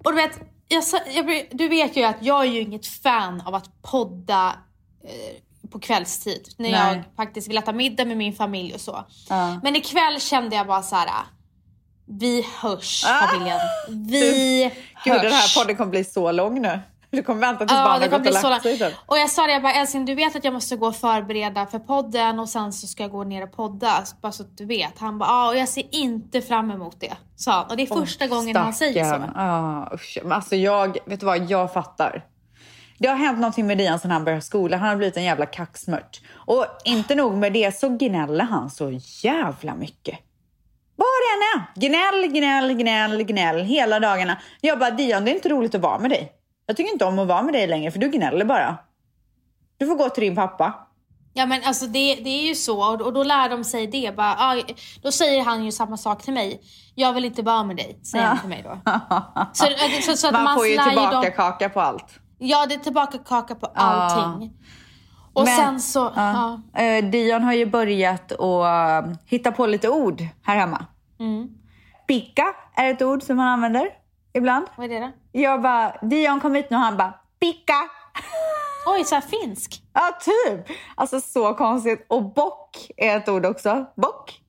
[0.04, 3.54] Och du vet, jag, jag, du vet ju att jag är ju inget fan av
[3.54, 4.56] att podda
[5.04, 5.36] eh,
[5.70, 6.48] på kvällstid.
[6.56, 6.80] När Nej.
[6.96, 9.04] jag faktiskt vill äta middag med min familj och så.
[9.28, 9.60] Ja.
[9.62, 11.10] Men ikväll kände jag bara så här.
[12.10, 13.26] Vi hörs Ah!
[13.26, 13.58] familjen.
[13.88, 14.62] Vi
[15.04, 15.22] Gud, hörs.
[15.22, 16.80] den här podden kommer bli så lång nu.
[17.10, 18.78] Du kommer vänta tills Ja, barnen har gått och lagt sig.
[18.78, 18.92] typ.
[19.06, 21.66] Och jag sa det, jag bara älskling du vet att jag måste gå och förbereda
[21.66, 24.04] för podden och sen så ska jag gå ner och podda.
[24.22, 24.98] Bara så att du vet.
[24.98, 27.16] Han bara, ja och jag ser inte fram emot det.
[27.36, 27.66] Sa han.
[27.66, 29.24] Och det är första gången han säger så.
[29.34, 30.18] Ja, usch.
[30.22, 32.24] Men alltså jag, vet du vad, jag fattar.
[32.98, 34.80] Det har hänt någonting med Dian sen han började skolan.
[34.80, 36.20] Han har blivit en jävla kaxmört.
[36.34, 40.18] Och inte nog med det så gnäller han så jävla mycket.
[40.96, 41.80] Det än är.
[41.80, 44.38] Gnäll, gnäll, gnäll, gnäll hela dagarna.
[44.60, 46.32] Jag bara, Dion det är inte roligt att vara med dig.
[46.66, 48.76] Jag tycker inte om att vara med dig längre för du gnäller bara.
[49.78, 50.74] Du får gå till din pappa.
[51.34, 54.16] Ja men alltså det, det är ju så och, då lär de sig det.
[54.16, 54.56] Bara, ah,
[55.02, 56.60] då säger han ju samma sak till mig.
[56.94, 58.78] Jag vill inte vara med dig, säger han till mig då.
[59.52, 59.66] Så,
[60.02, 62.20] så, så att Man, man får ju tillbaka dem- kaka på allt.
[62.38, 64.52] Ja det är tillbaka kaka på allting.
[65.32, 66.60] Och Men- sen så, ja.
[66.82, 70.84] Eh, Dion har ju börjat att eh, hitta på lite ord här hemma.
[71.20, 71.48] Mm.
[72.06, 73.88] Picka är ett ord som han använder
[74.32, 74.66] ibland.
[74.76, 75.12] Vad är det då?
[75.32, 77.74] Jag bara, Dion kom hit nu och han bara, picka.
[78.86, 79.82] Oj, så här finsk.
[79.92, 80.76] Ja, typ.
[80.94, 82.06] Alltså så konstigt.
[82.08, 83.86] Och bock är ett ord också.
[83.96, 84.40] Bock.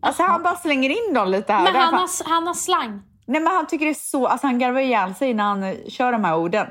[0.00, 1.62] Alltså han bara slänger in dem lite här.
[1.62, 3.02] Men han har, han har slang.
[3.32, 5.76] Nej men han tycker det är så, alltså han garvar ihjäl sig när han eh,
[5.88, 6.66] kör de här orden.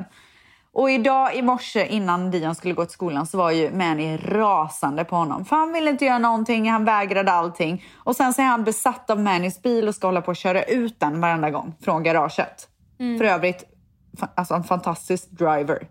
[0.73, 5.03] Och idag i morse innan Dion skulle gå till skolan så var ju Manny rasande
[5.05, 5.45] på honom.
[5.45, 7.85] För han ville inte göra någonting, han vägrade allting.
[7.97, 10.63] Och sen så är han besatt av Mannys bil och ska hålla på att köra
[10.63, 12.67] ut den varenda gång från garaget.
[13.17, 13.63] För övrigt,
[14.35, 15.87] alltså en fantastisk driver.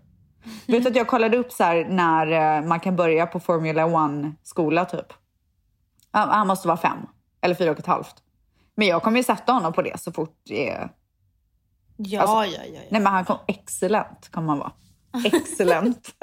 [0.65, 3.85] Du vet att jag kollade upp så här när eh, man kan börja på Formula
[3.85, 5.13] One skola typ.
[6.11, 6.97] Han måste vara fem
[7.41, 8.15] eller fyra och ett halvt.
[8.81, 10.89] Men jag kommer ju sätta honom på det så fort det är
[11.97, 12.73] Ja, Alltså, ja, ja.
[12.73, 12.81] ja.
[12.89, 14.71] Nej men han kom excellent kommer han vara.
[15.25, 16.15] Excellent.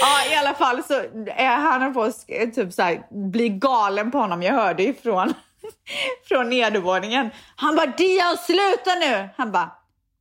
[0.00, 0.94] ja i alla fall så
[1.26, 2.12] är han på
[2.54, 4.42] typ så här, bli galen på honom.
[4.42, 5.34] Jag hörde ju från,
[6.28, 7.30] från nedervåningen.
[7.56, 9.28] Han bara Dion sluta nu.
[9.36, 9.70] Han bara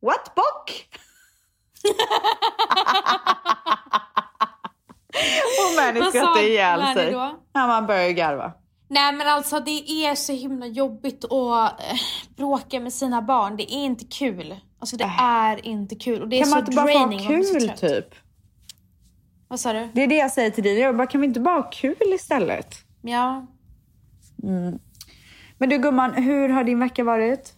[0.02, 0.88] what bock?
[5.60, 7.12] Och Vad sa skrattade ihjäl sig.
[7.12, 7.40] då?
[7.54, 8.54] Ja, man började garva.
[8.92, 12.00] Nej men alltså det är så himla jobbigt att eh,
[12.36, 13.58] bråka med sina barn.
[13.58, 14.56] Det är inte kul.
[14.80, 16.22] Alltså det är inte kul.
[16.22, 18.16] Och det är Kan så man inte bara få ha kul typ?
[19.48, 19.90] Vad sa du?
[19.94, 20.80] Det är det jag säger till dig.
[20.80, 22.76] Jag bara, kan vi inte bara ha kul istället?
[23.02, 23.46] Ja.
[25.58, 27.54] Men du gumman, hur har din vecka varit?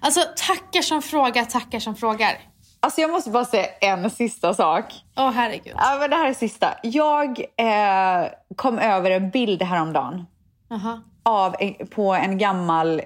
[0.00, 2.38] Alltså tackar som frågar, tackar som frågar.
[2.80, 4.84] Alltså jag måste bara säga en sista sak.
[5.16, 5.74] Åh herregud.
[5.76, 6.74] Ja, men det här är sista.
[6.82, 10.26] Jag eh, kom över en bild häromdagen
[10.68, 11.02] Jaha.
[11.22, 11.56] av
[11.90, 13.02] på en gammal,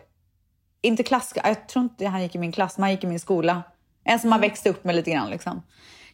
[0.83, 3.21] inte klass, jag tror inte han gick i min klass, men han gick i min
[3.21, 3.63] skola.
[4.05, 5.63] En som har växt upp med lite grann liksom.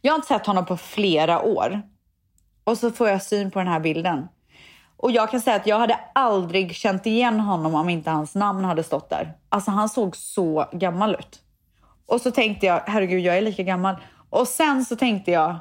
[0.00, 1.82] Jag har inte sett honom på flera år.
[2.64, 4.28] Och så får jag syn på den här bilden.
[4.96, 8.64] Och jag kan säga att jag hade aldrig känt igen honom om inte hans namn
[8.64, 9.36] hade stått där.
[9.48, 11.42] Alltså han såg så gammal ut.
[12.06, 13.96] Och så tänkte jag, herregud jag är lika gammal.
[14.30, 15.56] Och sen så tänkte jag,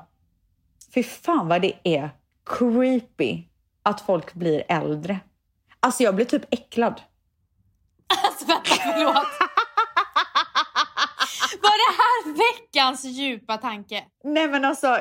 [0.93, 2.09] fy fan vad det är
[2.45, 3.43] creepy
[3.83, 5.19] att folk blir äldre.
[5.79, 7.01] Alltså jag blir typ äcklad.
[8.25, 9.13] Alltså vänta, förlåt.
[11.61, 14.03] Var det här veckans djupa tanke?
[14.23, 14.97] Nej men alltså,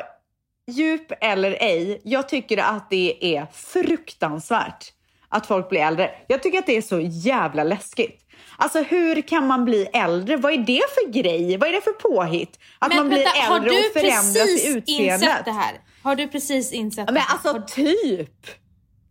[0.70, 4.92] djup eller ej, jag tycker att det är fruktansvärt
[5.28, 6.10] att folk blir äldre.
[6.28, 8.22] Jag tycker att det är så jävla läskigt.
[8.58, 10.36] Alltså hur kan man bli äldre?
[10.36, 11.56] Vad är det för grej?
[11.56, 12.58] Vad är det för påhitt?
[12.78, 15.22] Att man blir vänta, har äldre du och förändras precis i utseendet.
[15.22, 15.80] insett det här?
[16.02, 17.32] Har du precis insett Men det här?
[17.32, 18.46] alltså Har- typ!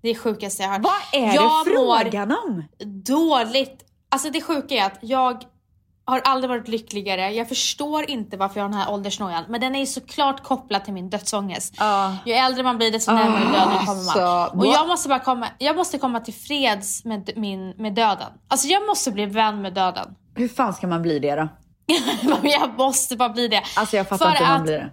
[0.05, 0.83] Det sjukaste jag har hört.
[0.85, 2.63] Vad är jag det frågan om?
[3.03, 3.83] dåligt.
[4.11, 5.43] Alltså det sjuka är att jag
[6.05, 7.31] har aldrig varit lyckligare.
[7.31, 9.43] Jag förstår inte varför jag har den här åldersnojan.
[9.49, 11.73] Men den är ju såklart kopplad till min dödsångest.
[11.79, 12.15] Ja.
[12.25, 14.49] Ju äldre man blir desto närmare Ah, döden kommer man.
[14.51, 18.27] så- Och jag måste bara komma, jag måste komma till freds med, min, med döden.
[18.47, 20.15] Alltså jag måste bli vän med döden.
[20.35, 21.47] Hur fan ska man bli det då?
[22.43, 23.61] jag måste bara bli det.
[23.75, 24.89] Alltså jag fattar För inte hur man blir det.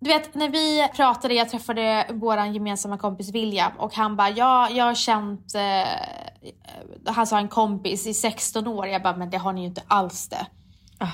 [0.00, 4.68] Du vet när vi pratade, jag träffade vår gemensamma kompis William och han bara, ja
[4.70, 8.86] jag har känt, eh, han sa en kompis i 16 år.
[8.86, 10.46] Jag bara, men det har ni ju inte alls det.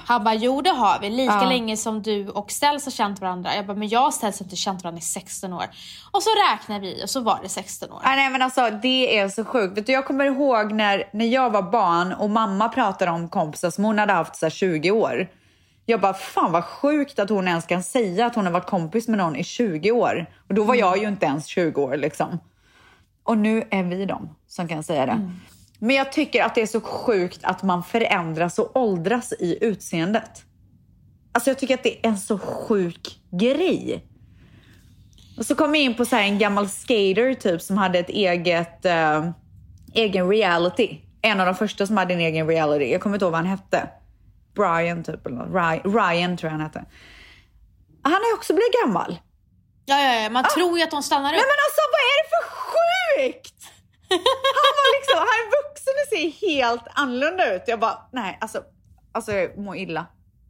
[0.06, 1.10] Han bara, jo det har vi.
[1.10, 1.48] Lika Ah.
[1.48, 3.54] länge som du och Ställs har känt varandra.
[3.56, 5.64] Jag bara, men jag och Ställs har inte känt varandra i 16 år.
[6.12, 8.00] Och så räknar vi och så var det 16 år.
[8.04, 9.78] Ah, nej men alltså det är så sjukt.
[9.78, 13.70] Vet du, jag kommer ihåg när, när jag var barn och mamma pratade om kompisar
[13.70, 15.28] som hon hade haft så här 20 år.
[15.86, 19.08] Jag bara, fan vad sjukt att hon ens kan säga att hon har varit kompis
[19.08, 20.26] med någon i 20 år.
[20.48, 22.38] Och då var jag ju inte ens 20 år liksom.
[23.22, 25.30] Och nu är vi de som kan säga det.
[25.78, 30.44] Men jag tycker att det är så sjukt att man förändras och åldras i utseendet.
[31.32, 34.04] Alltså jag tycker att det är en så sjuk grej.
[35.38, 38.84] Och så kom jag in på så en gammal skater typ som hade ett eget,
[38.84, 39.30] eh,
[39.94, 40.98] egen reality.
[41.22, 42.92] En av de första som hade en egen reality.
[42.92, 43.88] Jag kommer inte ihåg vad han hette.
[44.54, 45.84] Brian typ, eller något.
[45.84, 46.84] Ryan, tror jag han hette.
[48.02, 49.18] Han har ju också blivit gammal.
[49.84, 50.30] Ja, ja, ja.
[50.30, 51.36] Man tror ju att de stannar upp.
[51.36, 53.60] Nej men alltså vad är det för sjukt?
[54.08, 57.62] Han var liksom, han är vuxen och ser helt annorlunda ut.
[57.66, 58.62] Jag bara, nej alltså,
[59.12, 60.06] alltså jag mår illa.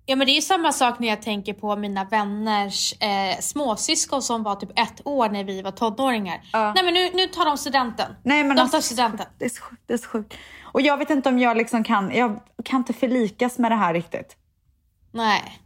[0.06, 4.22] Ja men det är ju samma sak när jag tänker på mina vänners eh, småsyskon
[4.22, 6.40] som var typ ett år när vi var tonåringar.
[6.52, 6.72] Ja.
[6.74, 8.14] Nej men nu, nu tar de studenten.
[8.24, 9.26] Nej, men de alltså, tar studenten.
[9.38, 9.82] Det är så sjukt.
[9.86, 10.34] Det är så sjukt.
[10.74, 13.94] Och jag vet inte om jag liksom kan, jag kan inte förlikas med det här
[13.94, 14.36] riktigt.
[15.12, 15.60] Nej.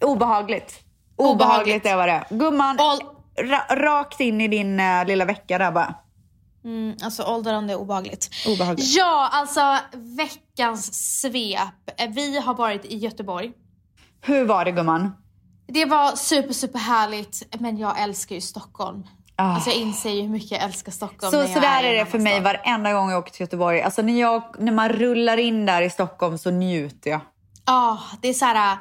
[0.00, 0.80] Obehagligt.
[1.16, 1.86] Obehagligt.
[1.86, 2.26] Är vad det är.
[2.30, 5.94] Gumman, Ål- ra- rakt in i din uh, lilla vecka där bara.
[6.64, 8.30] Mm, alltså åldrande är obehagligt.
[8.48, 8.96] Obehagligt.
[8.96, 12.00] Ja, alltså veckans svep.
[12.00, 13.52] Eh, Vi har varit i Göteborg.
[14.20, 15.12] Hur var det gumman?
[15.68, 19.06] Det var super, super härligt men jag älskar ju Stockholm.
[19.38, 19.54] Ah.
[19.54, 22.10] Alltså jag inser ju hur mycket jag älskar Stockholm Så, så där är en det
[22.10, 23.82] för mig varenda gång jag åker till Göteborg.
[23.82, 27.20] Alltså när, jag, när man rullar in där i Stockholm så njuter jag.
[27.66, 28.78] Ja, det är så här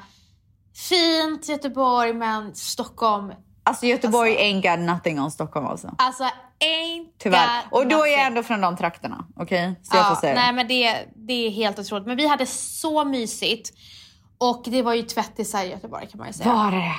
[0.89, 5.95] fint Göteborg men Stockholm, Alltså Göteborg ain't got nothing on Stockholm alltså.
[5.97, 7.61] alltså ain't Tyvärr.
[7.63, 9.25] got Och då är jag ändå från de trakterna.
[9.35, 9.75] Okej?
[9.83, 10.53] Så jag Ja, får säga nej det.
[10.53, 12.07] men det, det är helt otroligt.
[12.07, 13.69] Men vi hade så mysigt.
[14.37, 16.53] Och det var ju tvättisar i Göteborg kan man ju säga.
[16.53, 16.95] Var det?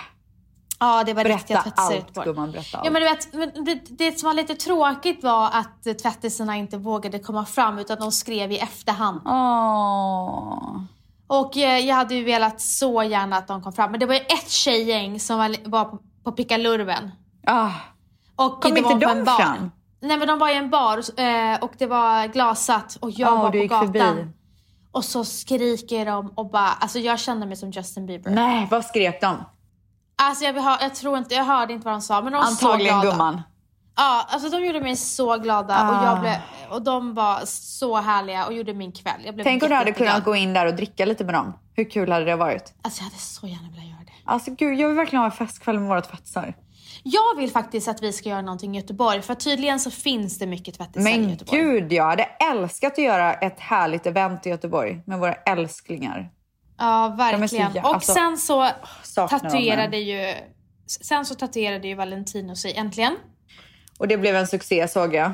[0.79, 2.87] Ja, det var riktiga Berätta tvättisar i allt gumman, berätta allt.
[2.87, 6.77] Ja men du vet, det, det som var lite tråkigt var att eh, tvättisarna inte
[6.79, 9.21] vågade komma fram utan de skrev i efterhand.
[9.25, 10.81] Åh.
[11.27, 13.91] Och eh, jag hade ju velat så gärna att de kom fram.
[13.91, 17.11] Men det var ju ett tjejgäng som var, var på, på pickalurven.
[17.47, 17.71] Ah.
[18.37, 19.37] Och Kom inte de en bar.
[19.39, 19.71] fram?
[20.01, 23.37] Nej men de var i en bar eh, och det var glasat och jag Ja,
[23.43, 23.87] var på gatan.
[23.87, 24.27] förbi.
[24.93, 28.31] Och så skriker de och bara, alltså jag kände mig som Justin Bieber.
[28.31, 29.37] Nej, vad skrek de?
[30.23, 32.45] Alltså jag, ha, jag tror inte, jag hörde inte vad de sa men de var
[32.45, 33.11] så Antagligen glada.
[33.17, 33.43] gumman.
[33.97, 36.05] Ja, alltså de gjorde mig så glada och, Ah.
[36.05, 36.35] jag blev,
[36.71, 39.21] och de var så härliga och gjorde min kväll.
[39.25, 41.53] Jag blev Tänk om du hade kunnat gå in där och dricka lite med dem.
[41.75, 42.75] Hur kul hade det varit?
[42.83, 44.13] Alltså jag hade så gärna velat göra det.
[44.25, 46.55] Alltså gud, jag vill verkligen ha en festkväll med våra tvättisar.
[47.03, 50.47] Jag vill faktiskt att vi ska göra någonting i Göteborg för tydligen så finns det
[50.47, 51.61] mycket tvättisar i Men Göteborg.
[51.63, 56.31] gud, jag hade älskat att göra ett härligt event i Göteborg med våra älsklingar.
[56.79, 57.85] Ja, verkligen.
[57.85, 58.71] och alltså, sen så
[59.29, 60.35] tatuerade ju
[60.87, 63.17] sen så tatuerade ju Valentino sig äntligen.
[63.99, 65.33] Och det blev en succé såg jag.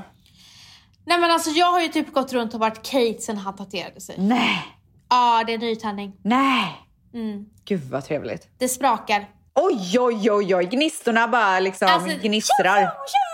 [1.05, 4.01] Nej men alltså jag har ju typ gått runt och varit Kate sen han tatuerade
[4.01, 4.15] sig.
[4.19, 4.65] Nej,
[5.11, 6.13] Ja, det är nytändning.
[6.23, 6.73] nej.
[7.15, 7.45] Mm.
[7.65, 8.49] Gud vad trevligt.
[8.59, 9.29] Det sprakar.
[9.55, 10.65] Oj, oj, oj, oj.
[10.65, 12.81] Gnistorna bara liksom Alltså, gnistrar.
[12.81, 13.32] tjo, tjo, tjo.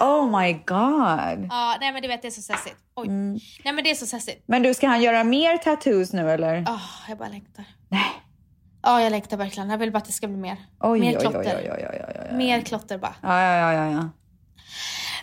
[0.00, 1.46] Oh my god.
[1.50, 2.76] Ja, nej men du vet det är så sessigt.
[2.96, 3.06] Oj.
[3.08, 3.38] Mm.
[3.64, 4.44] Nej men det är så sessigt.
[4.48, 6.64] Men du, ska han göra mer tattoos nu eller?
[6.68, 7.64] Åh, jag bara längtar.
[7.88, 8.22] Nej.
[8.82, 9.70] Ja, jag längtar verkligen.
[9.70, 10.56] Jag vill bara att det ska bli mer.
[10.80, 11.76] Oj, mer oj, klotter.
[12.30, 12.36] oj.
[12.36, 13.14] Mer klotter bara.
[13.22, 14.08] Ja, ja, ja, ja, ja.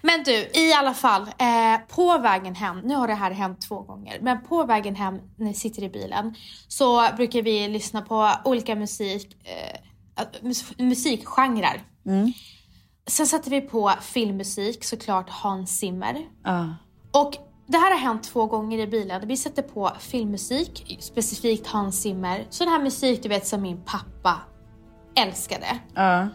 [0.01, 1.21] Men du, i alla fall.
[1.21, 5.19] Eh, på vägen hem, nu har det här hänt två gånger, men på vägen hem
[5.37, 6.35] när vi sitter i bilen
[6.67, 9.79] så brukar vi lyssna på olika musik, eh,
[10.41, 11.81] mus- musikgenrer.
[12.05, 12.33] Mm.
[13.07, 16.25] Sen sätter vi på filmmusik, såklart Hans Zimmer.
[16.43, 16.75] Ja.
[17.11, 17.33] Och
[17.67, 19.27] det här har hänt två gånger i bilen.
[19.27, 22.47] Vi sätter på filmmusik, specifikt Hans Zimmer.
[22.49, 24.41] Sån här musik du vet som min pappa
[25.15, 25.79] älskade.
[25.93, 26.27] Ja.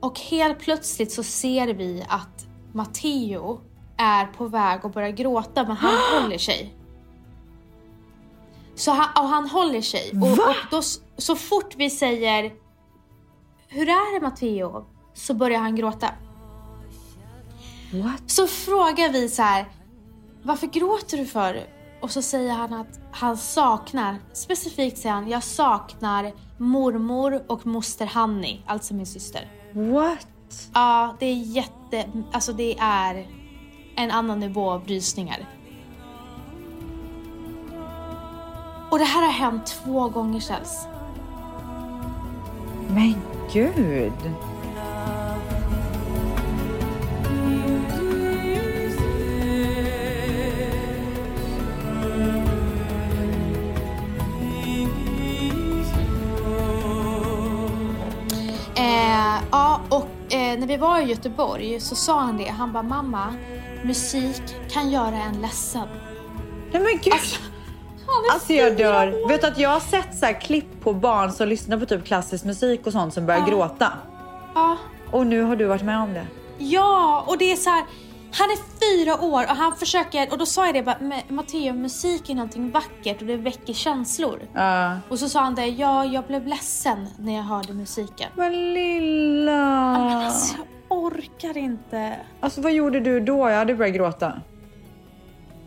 [0.00, 3.60] Och helt plötsligt så ser vi att Matteo
[3.96, 6.74] är på väg att börja gråta men han håller sig.
[8.74, 10.12] Så han, och han håller sig.
[10.22, 10.82] Och, och då,
[11.16, 12.52] så fort vi säger
[13.68, 14.86] Hur är det Matteo?
[15.14, 16.10] Så börjar han gråta.
[17.92, 18.22] What?
[18.26, 19.66] Så frågar vi så här,
[20.42, 21.66] varför gråter du för?
[22.00, 28.06] Och så säger han att han saknar, specifikt säger han, jag saknar mormor och moster
[28.06, 29.48] Hanni, alltså min syster.
[29.72, 30.26] What?
[30.74, 33.26] Ja, det är jätte, alltså det är
[33.96, 35.46] en annan nivå av rysningar.
[38.90, 40.86] Och det här har hänt två gånger Kjells.
[42.88, 43.14] Men
[43.52, 44.12] gud.
[59.50, 62.48] Ja, och eh, när vi var i Göteborg så sa han det.
[62.48, 63.34] Han bara, mamma,
[63.82, 65.88] musik kan göra en ledsen.
[66.72, 67.12] Nej men gud.
[67.14, 69.28] Är Alltså jag dör.
[69.28, 72.04] Vet du att jag har sett så här klipp på barn som lyssnar på typ
[72.04, 73.46] klassisk musik och sånt som börjar Ja.
[73.46, 73.92] gråta.
[74.54, 74.76] Ja,
[75.10, 76.26] Och nu har du varit med om det.
[76.58, 77.84] ja, och det är så här.
[78.38, 81.72] Han är fyra år och han försöker, och då sa jag det bara, "Men Matteo,
[81.72, 84.40] musik är någonting vackert och det väcker känslor.
[84.54, 84.96] Ja.
[85.08, 88.30] Och så sa han det, ja, jag blev ledsen när jag hörde musiken.
[88.34, 89.96] Men lilla.
[89.96, 92.16] Alltså, jag orkar inte.
[92.40, 93.50] Alltså vad gjorde du då?
[93.50, 94.32] Jag hade börjat gråta.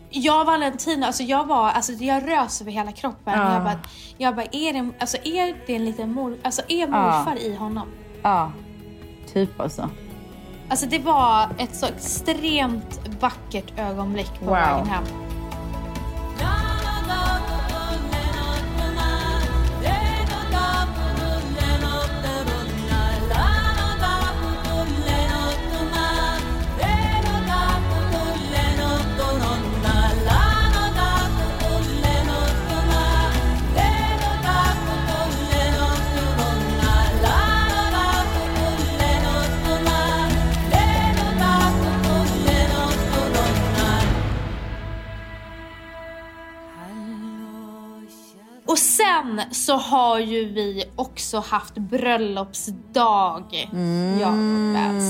[0.10, 3.40] Jag och Valentina, alltså jag var, alltså jag rös över hela kroppen.
[3.40, 3.54] Ja.
[3.54, 3.80] Jag bara,
[4.18, 7.88] jag bara, är det, alltså är det en liten mor, alltså är morfar i honom?
[8.22, 8.52] Ja.
[9.34, 9.90] Typ alltså.
[10.70, 14.54] Alltså det var ett så extremt vackert ögonblick på Wow.
[14.54, 15.04] vägen hem.
[49.18, 53.70] Sen så har ju vi också haft bröllopsdag,
[54.22, 55.02] jag och.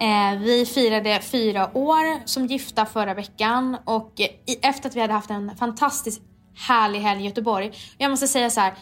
[0.00, 5.12] Eh, vi firade fyra år som gifta förra veckan och i, efter att vi hade
[5.12, 6.22] haft en fantastiskt
[6.68, 7.72] härlig helg i Göteborg.
[7.98, 8.74] Jag måste säga så här.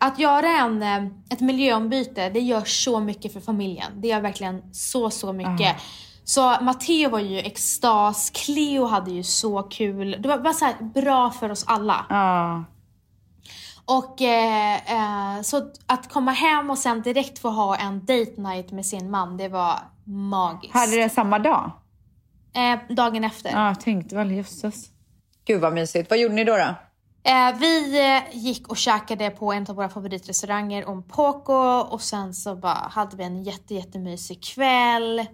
[0.00, 3.92] Att göra en, eh, ett miljöombyte, det gör så mycket för familjen.
[3.96, 5.76] Det gör verkligen så, så mycket.
[6.24, 10.16] Så Matteo var ju extas, Cleo hade ju så kul.
[10.20, 12.06] Det var bara så här bra för oss alla.
[12.08, 12.64] Ja.
[13.84, 18.70] Och eh, eh, så att komma hem och sen direkt få ha en date night
[18.70, 20.74] med sin man, det var magiskt.
[20.74, 21.70] Hade det samma dag?
[22.54, 23.50] Eh, dagen efter.
[23.50, 24.86] Ja, jag tänkte väl jösses.
[25.44, 26.10] Gud vad mysigt.
[26.10, 26.56] Vad gjorde ni då?
[26.56, 26.74] då?
[27.24, 31.52] Eh, vi eh, gick och käkade på en av våra favoritrestauranger, om Poco,
[31.90, 35.26] och sen så bara hade vi en jätte, jättemysig kväll.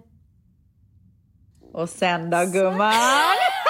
[1.73, 2.93] Och sen då gumman?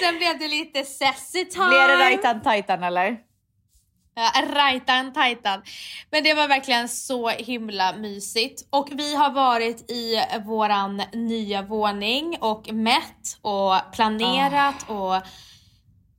[0.00, 1.68] Sen blev det lite sassy time.
[1.68, 3.16] Blev det rajtan tajtan eller?
[4.14, 5.62] Ja, rajtan tajtan.
[6.10, 8.66] Men det var verkligen så himla mysigt.
[8.70, 15.14] Och vi har varit i våran nya våning och mätt och planerat och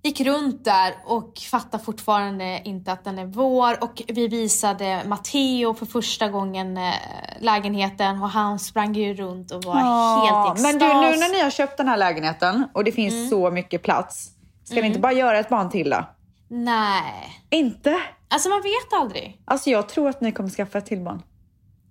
[0.03, 3.83] gick runt där och fattar fortfarande inte att den är vår.
[3.83, 6.93] Och vi visade Matteo för första gången eh,
[7.39, 10.63] lägenheten och han sprang ju runt och var helt i extas.
[10.63, 13.29] Men du, nu när ni har köpt den här lägenheten och det finns Mm.
[13.29, 14.29] så mycket plats.
[14.63, 16.05] Ska ni inte bara göra ett barn till då?
[16.47, 17.43] Nej.
[17.49, 17.97] Inte?
[18.29, 19.41] Alltså man vet aldrig.
[19.45, 21.21] Alltså jag tror att ni kommer skaffa ett till barn.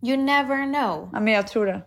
[0.02, 1.10] You never know.
[1.12, 1.82] Ja, men jag tror det.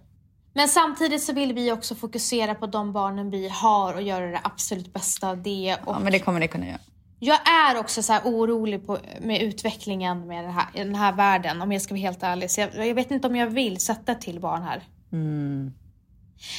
[0.54, 4.40] Men samtidigt så vill vi också fokusera på de barnen vi har och göra det
[4.44, 5.78] absolut bästa av det.
[5.86, 6.80] Och Ja, men det kommer ni kunna göra.
[7.20, 11.62] Jag är också så orolig på, med utvecklingen med den här, i den här världen
[11.62, 12.52] om jag ska vara helt ärlig.
[12.52, 14.84] Så jag, jag vet inte om jag vill sätta till barn här.
[15.12, 15.74] Mm.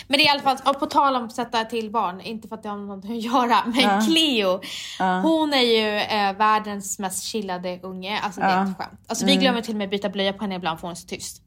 [0.06, 2.54] Men det är i alla fall, på tal om att sätta till barn, inte för
[2.56, 4.00] att det har något att göra, men Ja.
[4.08, 4.60] Cleo,
[4.98, 5.20] Ja.
[5.20, 8.18] hon är ju eh, världens mest chillade unge.
[8.22, 9.00] Alltså det är inte skämt.
[9.06, 11.06] Alltså vi glömmer till och med byta blöja på henne ibland för hon är så
[11.06, 11.42] tyst.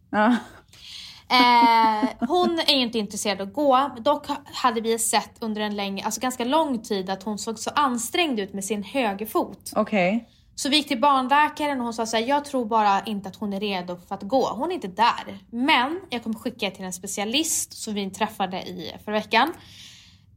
[1.29, 3.91] Eh, hon är ju inte intresserad av att gå.
[3.99, 7.59] Dock ha- hade vi sett under en längre, alltså ganska lång tid att hon såg
[7.59, 9.71] så ansträngd ut med sin högerfot.
[9.75, 10.29] Okej.
[10.55, 13.35] Så vi gick till barnläkaren och hon sa så här, jag tror bara inte att
[13.35, 14.49] hon är redo för att gå.
[14.49, 15.39] Hon är inte där.
[15.51, 19.53] Men jag kommer skicka er till en specialist som vi träffade i förra veckan.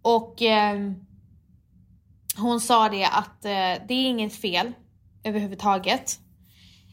[0.02, 0.94] Och ehm,
[2.36, 3.50] hon sa det att eh,
[3.88, 4.72] det är inget fel
[5.24, 6.18] överhuvudtaget.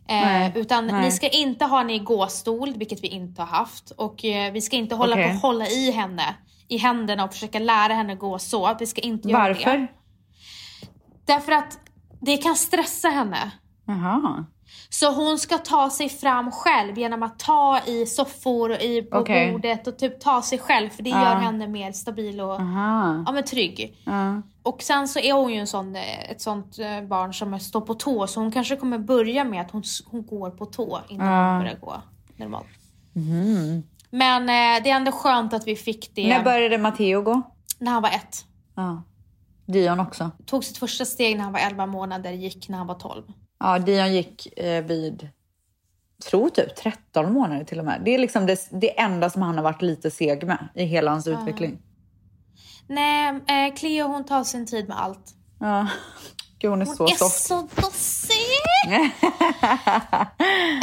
[0.10, 1.02] Eh, utan nej.
[1.02, 3.92] ni ska inte ha henne i gåstol, vilket vi inte har haft.
[3.92, 5.30] Och eh, vi ska inte hålla Okej.
[5.30, 6.36] på och hålla i henne
[6.68, 8.76] i händerna och försöka lära henne gå så.
[8.80, 9.54] Vi ska inte göra det.
[9.54, 9.88] Varför?
[11.26, 11.80] Därför att
[12.22, 13.52] det kan stressa henne.
[13.86, 14.46] Jaha.
[14.90, 19.18] Så hon ska ta sig fram själv genom att ta i soffor och i på
[19.18, 19.52] Okej.
[19.52, 21.24] bordet och typ ta sig själv för det Ja.
[21.24, 23.24] gör henne mer stabil och Aha.
[23.26, 23.98] ja, men trygg.
[24.06, 24.42] Ja.
[24.64, 27.82] Och sen så är hon ju en sån, eh, ett sånt eh, barn som står
[27.82, 31.28] på tå så hon kanske kommer börja med att hon, hon går på tå innan
[31.28, 31.50] Ja.
[31.52, 31.96] hon börjar gå
[32.36, 32.68] normalt.
[33.14, 33.84] Mhm.
[34.10, 37.42] Men eh, det är ändå skönt att vi fick det När började Matteo gå?
[37.80, 38.46] när han var ett.
[38.76, 39.04] Ja.
[39.66, 40.32] Dion också.
[40.46, 43.24] Tog sitt första steg när han var 11 månader, gick när han var 12.
[43.60, 45.30] Ja, Dion gick eh, vid,
[46.30, 48.02] tror typ 13 månader till och med.
[48.06, 51.12] Det är liksom det, det enda som han har varit lite seg med i hela
[51.12, 51.80] hans utveckling.
[52.88, 55.34] Nej, eh, Cleo hon tar sin tid med allt.
[55.60, 55.88] Ja.
[56.60, 57.46] Gud, hon är Hon så är soft.
[57.46, 58.36] så dossig!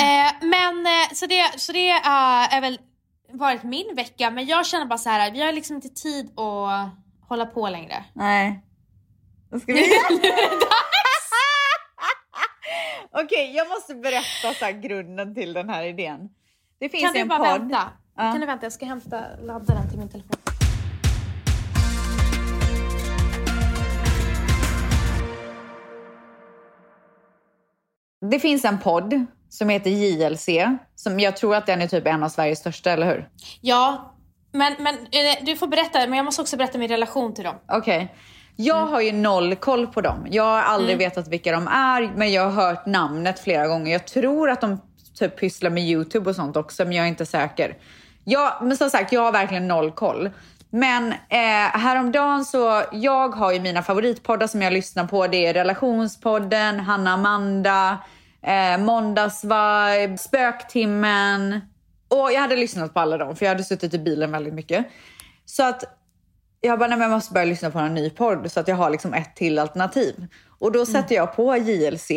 [0.00, 2.78] eh, men eh, så det, så det eh, är väl
[3.32, 4.30] varit min vecka.
[4.30, 6.90] Men jag känner bara så här, vi har liksom inte tid att
[7.28, 8.04] hålla på längre.
[8.12, 8.60] Nej.
[9.50, 9.80] Då ska vi...
[13.16, 16.28] Okej, jag måste berätta så grunden till den här idén.
[16.78, 17.60] Det finns Kan du en bara podd.
[17.60, 17.92] vänta?
[18.16, 18.22] Ja.
[18.22, 18.64] Kan du vänta?
[18.66, 20.36] Jag ska hämta laddaren till min telefon.
[28.30, 30.48] Det finns en podd som heter JLC.
[30.94, 33.28] Som jag tror att den är typ en av Sveriges största, eller hur?
[33.60, 34.14] Ja,
[34.52, 35.98] men, men eh, du får berätta.
[36.06, 37.56] Men jag måste också berätta min relation till dem.
[37.68, 38.14] Okej.
[38.56, 40.26] Jag har ju noll koll på dem.
[40.30, 43.92] Jag har aldrig vetat vilka de är, men jag har hört namnet flera gånger.
[43.92, 44.80] Jag tror att de
[45.18, 47.76] typ pysslar med YouTube och sånt också, men jag är inte säker.
[48.24, 50.30] Ja, men som sagt, jag har verkligen noll koll.
[50.70, 55.26] Men eh, häromdagen så, jag har ju mina favoritpoddar som jag lyssnar på.
[55.26, 57.98] Det är Relationspodden, Hanna Amanda,
[58.42, 61.60] eh, Måndagsvibe, Spöktimmen.
[62.08, 64.86] Och jag hade lyssnat på alla dem, för jag hade suttit i bilen väldigt mycket.
[65.44, 65.84] Så att
[66.64, 68.76] jag bara, nej, men jag måste börja lyssna på en ny podd så att jag
[68.76, 70.26] har liksom ett till alternativ.
[70.58, 72.10] Och då sätter jag på JLC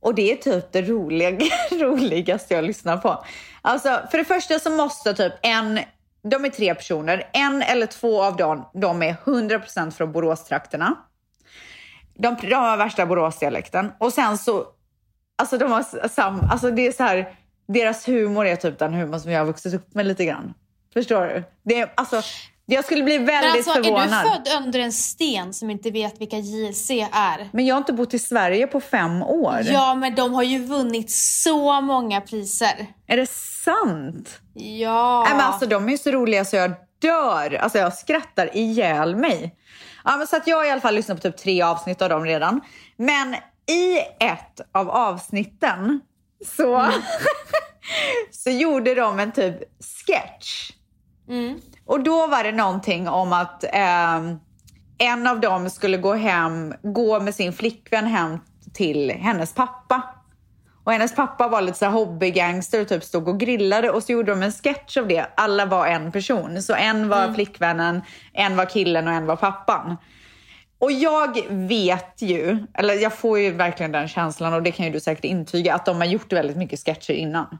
[0.00, 1.30] och det är typ det roliga,
[1.70, 3.24] roligaste jag lyssnar på.
[3.62, 5.80] Alltså för det första så måste typ en,
[6.22, 10.94] de är tre personer, en eller två av dem, de är 100% från Boråstrakterna.
[12.14, 14.66] De, de har värsta Boråsdialekten och sen så,
[15.36, 17.34] alltså de har sam, alltså det är så här,
[17.68, 20.54] deras humor är typ den humor som jag har vuxit upp med lite grann.
[20.92, 21.42] Förstår du?
[21.62, 22.22] Det är, alltså,
[22.72, 24.12] jag skulle bli Men väldigt alltså, förvånad.
[24.12, 27.48] är du född under en sten som inte vet vilka JLC är?
[27.52, 29.60] Men jag har inte bott i Sverige på fem år.
[29.64, 32.86] Ja, men de har ju vunnit så många priser.
[33.06, 33.30] Är det
[33.64, 34.40] sant?
[34.54, 35.24] Ja.
[35.28, 37.54] Nej, men alltså, de är så roliga så jag dör.
[37.54, 39.54] Alltså, jag skrattar ihjäl mig.
[40.04, 42.08] Ja, men så att jag har i alla fall lyssnat på typ tre avsnitt av
[42.08, 42.60] dem redan.
[42.96, 43.34] Men
[43.66, 46.00] i ett av avsnitten
[46.56, 46.92] så, Mm.
[48.30, 49.56] så gjorde de en typ
[50.06, 50.70] sketch.
[51.28, 51.60] Mm.
[51.86, 54.38] Och då var det någonting om att ehm,
[54.98, 58.38] en av dem skulle gå hem, gå med sin flickvän hem
[58.72, 60.02] till hennes pappa.
[60.84, 64.32] Och hennes pappa var lite så hobbygangster och typ stod och grillade och så gjorde
[64.32, 65.26] de en sketch av det.
[65.36, 66.62] Alla var en person.
[66.62, 68.02] Så en var flickvännen,
[68.32, 69.96] en var killen och en var pappan.
[70.78, 74.92] Och jag vet ju, eller jag får ju verkligen den känslan och det kan ju
[74.92, 77.58] du säkert intyga, att de har gjort väldigt mycket sketcher innan.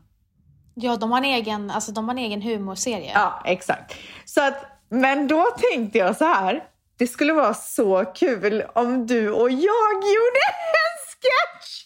[0.75, 3.11] Ja, de har en egen, alltså, de har en egen humorserie.
[3.15, 3.95] Ja, exakt.
[4.25, 6.65] Så att, men då tänkte jag så här.
[6.99, 11.85] Det skulle vara så kul om du och jag gjorde en sketch.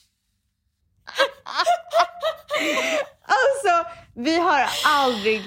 [3.23, 5.43] alltså, vi har aldrig...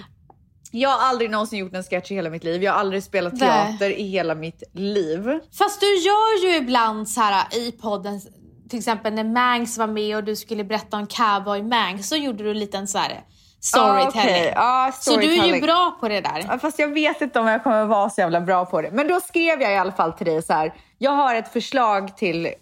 [0.71, 2.63] Jag har aldrig någonsin gjort en sketch i hela mitt liv.
[2.63, 3.49] Jag har aldrig spelat Nej.
[3.49, 5.39] teater i hela mitt liv.
[5.57, 8.21] Fast du gör ju ibland så här i podden
[8.69, 12.43] till exempel när Mangs var med och du skulle berätta om Cowboy Mangs så gjorde
[12.43, 13.21] du en liten så här
[13.61, 14.05] storytelling.
[14.05, 14.53] Ah, okej.
[14.55, 15.61] Ja, Så du är ju storytelling.
[15.65, 16.45] bra på det där.
[16.47, 18.89] Ja, Fast jag vet inte om jag kommer vara så jävla bra på det.
[18.91, 20.73] Men då skrev jag i alla fall till dig så här.
[20.97, 22.53] Jag har ett förslag till, eh,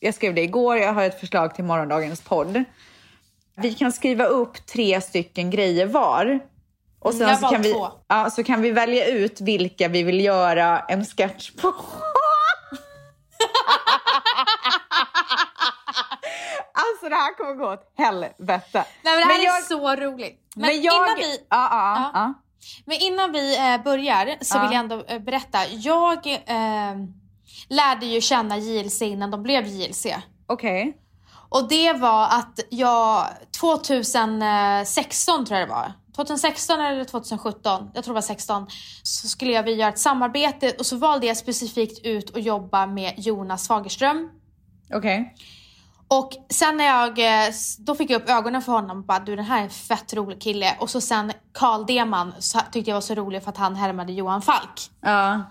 [0.00, 2.64] jag skrev det igår, jag har ett förslag till morgondagens podd.
[3.56, 6.40] Vi kan skriva upp tre stycken grejer var.
[7.00, 7.74] Och sen så, kan vi,
[8.08, 11.74] ja, så kan vi välja ut vilka vi vill göra en sketch på.
[16.74, 18.84] alltså det här kommer gå åt helvete.
[19.02, 20.40] Nej, men det här är jag- så roligt.
[20.56, 22.34] Men, men jag, innan vi, ja, ja, Ja.
[22.84, 25.58] men innan vi eh, börjar så vill jag ändå eh, berätta.
[25.70, 26.94] Jag eh,
[27.68, 30.06] lärde ju känna JLC innan de blev JLC.
[30.46, 30.96] Okej.
[31.48, 33.26] Och det var att jag
[33.60, 35.92] 2016 tror jag det var.
[36.16, 38.66] 2016 eller 2017, jag tror det var 16,
[39.02, 42.86] så skulle jag vilja göra ett samarbete och så valde jag specifikt ut att jobba
[42.86, 44.28] med Jonas Fagerström.
[44.94, 45.34] Okej.
[46.10, 49.36] Och sen när jag, eh, då fick jag upp ögonen för honom och bara du
[49.36, 50.76] den här är en fett rolig kille.
[50.80, 52.34] Och så sen Carl Deman
[52.72, 54.90] tyckte jag var så rolig för att han härmade Johan Falk.
[55.00, 55.42] Ja.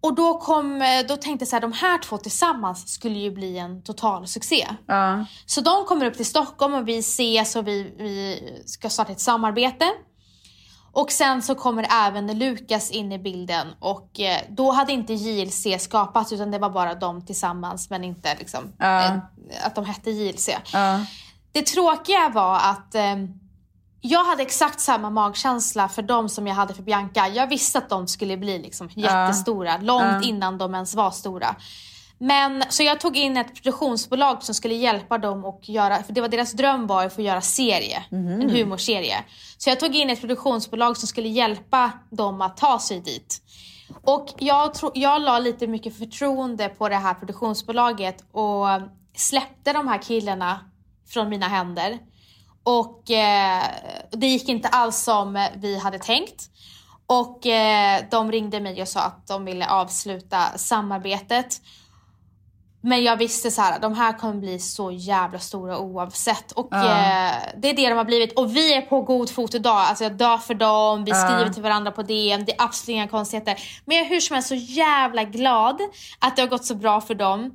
[0.00, 3.30] Och då, kom, eh, då tänkte jag så här, de här två tillsammans skulle ju
[3.30, 4.68] bli en total succé.
[4.86, 5.24] Ja.
[5.46, 9.20] Så de kommer upp till Stockholm och vi ses och vi, vi ska starta ett
[9.20, 9.84] samarbete.
[10.94, 15.66] Och sen så kommer även Lukas in i bilden och eh, då hade inte JLC
[15.78, 19.12] skapats utan det var bara de tillsammans men inte liksom eh,
[19.66, 20.48] att de hette JLC.
[20.72, 21.00] Ja.
[21.52, 23.16] Det tråkiga var att eh,
[24.00, 27.28] jag hade exakt samma magkänsla för dem som jag hade för Bianca.
[27.28, 30.22] Jag visste att de skulle bli liksom jättestora, långt Ja.
[30.22, 31.56] innan de ens var stora.
[32.24, 36.20] Men så jag tog in ett produktionsbolag som skulle hjälpa dem att göra, för det
[36.20, 39.24] var deras dröm var att få göra serie, en humorserie.
[39.58, 43.42] Så jag tog in ett produktionsbolag som skulle hjälpa dem att ta sig dit.
[44.02, 48.66] Och jag, tro, jag la lite mycket förtroende på det här produktionsbolaget och
[49.16, 50.60] släppte de här killarna
[51.08, 51.98] från mina händer.
[52.62, 53.62] Och eh,
[54.10, 56.50] det gick inte alls som vi hade tänkt.
[57.06, 61.60] Och eh, de ringde mig och sa att de ville avsluta samarbetet.
[62.86, 66.52] Men jag visste så här, de här kommer bli så jävla stora oavsett.
[66.52, 66.76] Och Ja.
[66.84, 68.38] eh, det är det de har blivit.
[68.38, 69.76] Och vi är på god fot idag.
[69.76, 71.16] Alltså jag dör för dem, vi Ja.
[71.16, 72.44] skriver till varandra på DM.
[72.44, 73.58] Det är absolut inga konstigheter.
[73.84, 75.80] Men jag är hur som helst så jävla glad
[76.18, 77.54] att det har gått så bra för dem.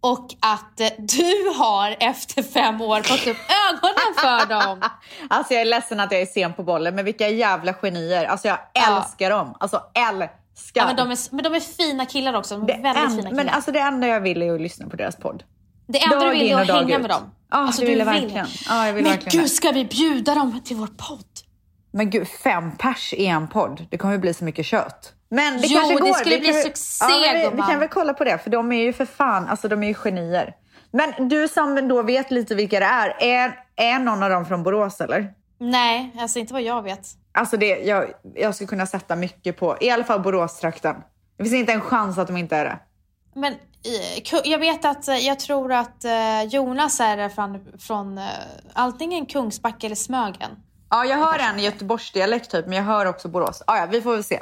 [0.00, 3.36] Och att eh, du har efter fem år fått upp
[3.70, 4.82] ögonen för dem.
[5.30, 8.24] Alltså jag är ledsen att jag är sen på bollen, men vilka jävla genier.
[8.24, 8.96] Alltså jag Ja.
[8.98, 9.54] älskar dem.
[9.60, 10.45] Alltså älskar.
[10.74, 12.56] Ja, men, de är, men de är fina killar också.
[12.56, 13.44] De det, är väldigt en- fina killar.
[13.44, 15.42] men alltså det enda jag vill är att lyssna på deras podd.
[15.86, 17.00] det enda dag du vill är att hänga ut.
[17.00, 17.22] med dem.
[17.50, 18.22] Ja, Alltså, det vill du jag vill.
[18.22, 18.46] verkligen.
[18.68, 19.48] Ja, jag vill Men verkligen gud, det.
[19.48, 21.24] ska vi bjuda dem till vår podd?
[21.92, 23.86] Men gud, fem pers i en podd.
[23.90, 25.12] Det kommer ju bli så mycket kött.
[25.28, 26.12] Men det Jo, kanske det går.
[26.14, 28.72] skulle Vi bli kan succé, ja, vi, vi kan väl kolla på det, för de
[28.72, 30.54] är ju för fan, alltså de är ju genier.
[30.90, 34.62] Men du som då vet lite vilka det är, är, är någon av dem från
[34.62, 35.32] Borås eller?
[35.60, 37.08] Nej, alltså inte vad jag vet.
[37.36, 40.96] Alltså det, jag, jag skulle kunna sätta mycket på, i alla fall Boråstrakten.
[41.36, 42.78] Det finns inte en chans att de inte är det.
[43.34, 48.20] Men eh, jag vet att, eh, jag tror att eh, Jonas är från, från
[48.72, 50.50] antingen Kungsbacka eller Smögen.
[50.90, 53.62] Ja, jag hör en Göteborgsdialekt typ, men jag hör också Borås.
[53.66, 54.34] Ah, ja, vi får väl se.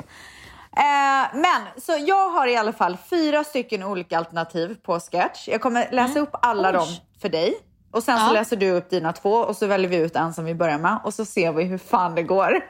[0.77, 5.49] Eh, men, så jag har i alla fall fyra stycken olika alternativ på sketch.
[5.49, 6.73] Jag kommer läsa upp alla Oj.
[6.73, 6.87] dem
[7.21, 7.55] för dig.
[7.93, 8.33] Och sen så Ja.
[8.33, 10.99] läser du upp dina två och så väljer vi ut en som vi börjar med
[11.05, 12.61] och så ser vi hur fan det går.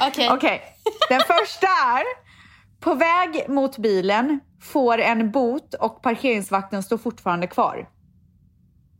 [0.00, 0.28] Okej.
[0.30, 0.62] Okej,
[1.08, 2.04] den första är
[2.80, 7.88] På väg mot bilen får en bot och parkeringsvakten står fortfarande kvar.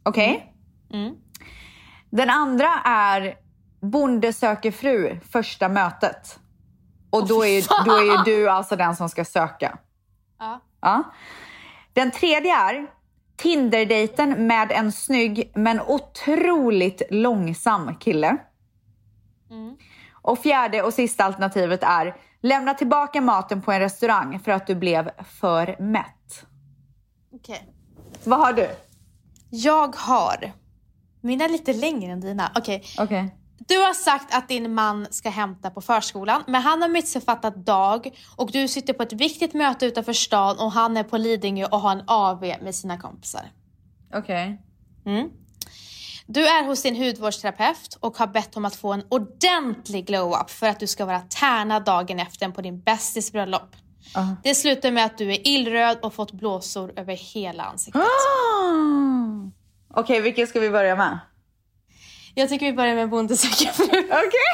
[0.02, 0.54] Okej?
[0.92, 1.14] Mm.
[2.10, 3.34] Den andra är
[3.80, 6.38] Bonde söker fru, första mötet.
[7.10, 9.78] Och då, är ju, då är du alltså den som ska söka.
[10.38, 10.60] Ja.
[10.80, 11.02] Ja.
[11.92, 12.86] Den tredje är
[13.36, 18.36] Tinder-dejten med en snygg men otroligt långsam kille.
[19.50, 19.76] Mm.
[20.22, 24.74] Och fjärde och sista alternativet är Lämna tillbaka maten på en restaurang för att du
[24.74, 26.46] blev för mätt.
[27.34, 27.74] Okej.
[28.24, 28.68] Vad har du?
[29.50, 30.52] Jag har,
[31.20, 32.52] mina är lite längre än dina.
[32.54, 32.84] Okej.
[32.98, 33.36] Okej.
[33.58, 38.10] Du har sagt att din man ska hämta på förskolan, men han har missuppfattat dag
[38.36, 41.80] och du sitter på ett viktigt möte utanför stan och han är på Lidingö och
[41.80, 43.50] har en AV med sina kompisar.
[44.14, 44.62] Okej.
[45.06, 45.30] Mm.
[46.32, 50.66] Du är hos din hudvårdsterapeut och har bett om att få en ordentlig glow-up för
[50.66, 53.76] att du ska vara tärnad dagen efter på din bästis bröllop.
[54.14, 54.26] Ah.
[54.42, 58.02] Det slutar med att du är illröd och fått blåsor över hela ansiktet.
[58.02, 59.50] Ah!
[59.94, 61.18] Okej, vilken ska vi börja med?
[62.34, 63.84] Jag tycker vi börjar med Bonde söker fru.
[64.04, 64.52] Okej.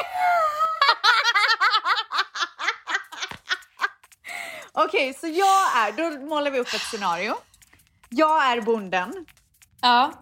[4.73, 7.35] Okej, så jag är, då målar vi upp ett scenario.
[8.09, 9.25] Jag är bonden.
[9.81, 10.13] Ja.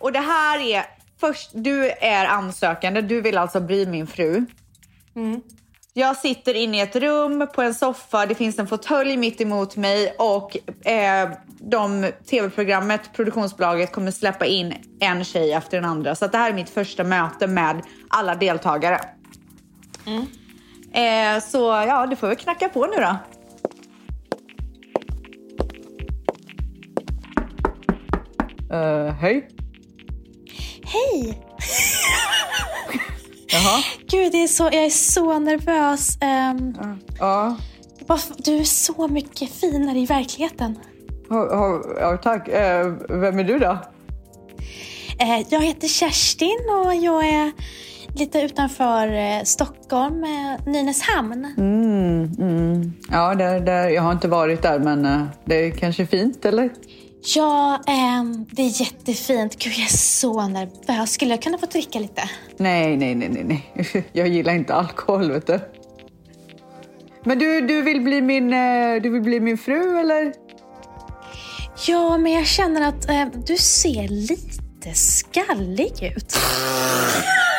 [0.00, 0.84] Och det här är
[1.20, 4.46] först, du är ansökande, du vill alltså bli min fru.
[5.16, 5.40] Mm.
[5.92, 9.76] Jag sitter inne i ett rum på en soffa, det finns en fåtölj mitt emot
[9.76, 11.30] mig och eh,
[11.60, 16.14] de tv-programmet, produktionsbolaget kommer släppa in en tjej efter den andra.
[16.14, 19.00] Så att det här är mitt första möte med alla deltagare.
[20.92, 23.16] Eh, så ja, du får väl knacka på nu då.
[28.76, 29.59] Uh, hej.
[30.92, 31.42] Hej!
[33.52, 33.82] Jaha.
[34.10, 36.18] Gud, det är så, jag är så nervös.
[36.20, 36.74] Ehm,
[37.18, 37.56] Ja.
[38.06, 40.78] varför- du är så mycket finare i verkligheten.
[41.30, 42.48] Ja, ja, ja, tack.
[42.48, 43.78] Eh, vem är du då?
[45.20, 47.52] Eh, jag heter Kerstin och jag är
[48.16, 50.24] lite utanför eh, Stockholm,
[50.66, 51.54] Nynäshamn.
[51.58, 52.92] Mm, mm.
[53.10, 56.70] Ja, där, där, jag har inte varit där, men det är kanske fint, eller?
[57.22, 59.58] Ja, ehm, det är jättefint.
[59.58, 61.12] Gud, jag är så nervös.
[61.12, 62.22] Skulle jag kunna få dricka lite?
[62.56, 64.04] Nej, nej, nej, nej, nej.
[64.12, 65.60] Jag gillar inte alkohol, vet du.
[67.24, 70.32] Men du, du, vill bli min, eh, du vill bli min fru, eller?
[71.86, 76.36] Ja, men jag känner att eh, du ser lite skallig ut.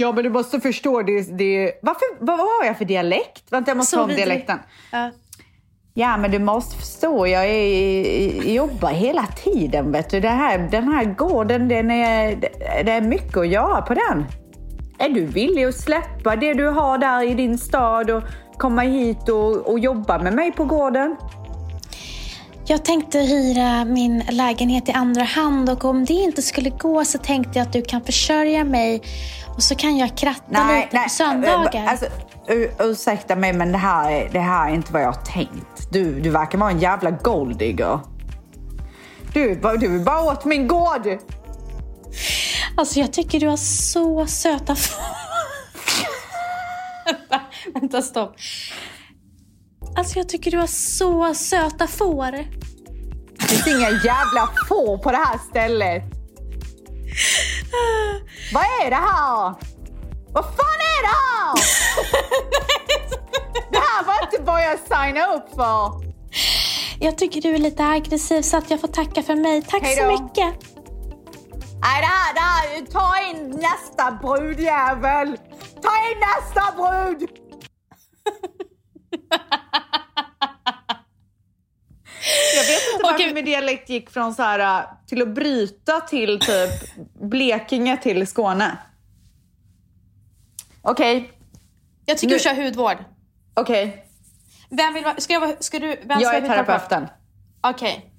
[0.00, 1.02] Ja, men du måste förstå.
[1.02, 3.52] Det, det, varför, vad, har jag för dialekt?
[3.52, 4.58] Vänta, jag måste ta om dialekten.
[4.92, 5.10] Ja.
[5.94, 9.92] Ja, men du måste förstå, jag är, jobbar hela tiden.
[9.92, 10.20] Vet du.
[10.20, 12.36] Det här, den här gården, den är,
[12.84, 14.24] det är mycket att göra på den.
[14.98, 18.22] Är du villig att släppa det du har där i din stad och
[18.58, 21.16] komma hit och, och jobba med mig på gården?
[22.70, 27.18] Jag tänkte hyra min lägenhet i andra hand och om det inte skulle gå så
[27.18, 29.02] tänkte jag att du kan försörja mig
[29.56, 31.86] och så kan jag kratta lite på söndagar.
[31.86, 32.06] Alltså,
[32.48, 35.92] ur- ursäkta mig, men det här, är, det här är inte vad jag har tänkt.
[35.92, 38.00] Du, du verkar vara en jävla golddigger.
[39.34, 41.18] Du, du är bara åt min gård.
[42.76, 44.76] Alltså jag tycker du har så söta
[47.74, 48.36] vänta, stopp.
[49.96, 52.32] Alltså jag tycker du har så söta får.
[53.38, 56.02] Det finns inga jävla får på det här stället.
[58.52, 59.54] Vad är det här?
[60.32, 61.54] Vad fan är det här?
[63.72, 65.92] Det här var inte vad jag signade upp för.
[67.00, 69.62] Jag tycker du är lite aggressiv så att jag får tacka för mig.
[69.62, 70.54] Tack Hej så mycket.
[71.80, 72.86] Nej, det här, det här.
[72.86, 75.36] Ta in nästa brudjävel.
[75.82, 77.24] Ta in nästa brud.
[82.56, 83.34] Jag vet inte varför Okej.
[83.34, 86.70] min dialekt gick från så här äh, till att bryta till typ
[87.22, 88.78] Blekinge till Skåne.
[90.82, 91.32] Okej,
[92.06, 92.96] Jag tycker Nu- du kör hudvård.
[93.54, 94.06] okej.
[94.70, 95.14] Vem vill vara...
[95.20, 95.56] Ska jag vara...
[95.60, 95.86] Ska du...
[95.86, 96.88] Vem ska Jag är vara hudterapeut?
[96.88, 97.08] terapeuten.
[97.60, 98.12] Okej.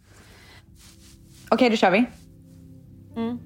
[1.50, 2.06] Okej, då kör vi.
[3.16, 3.40] Mm.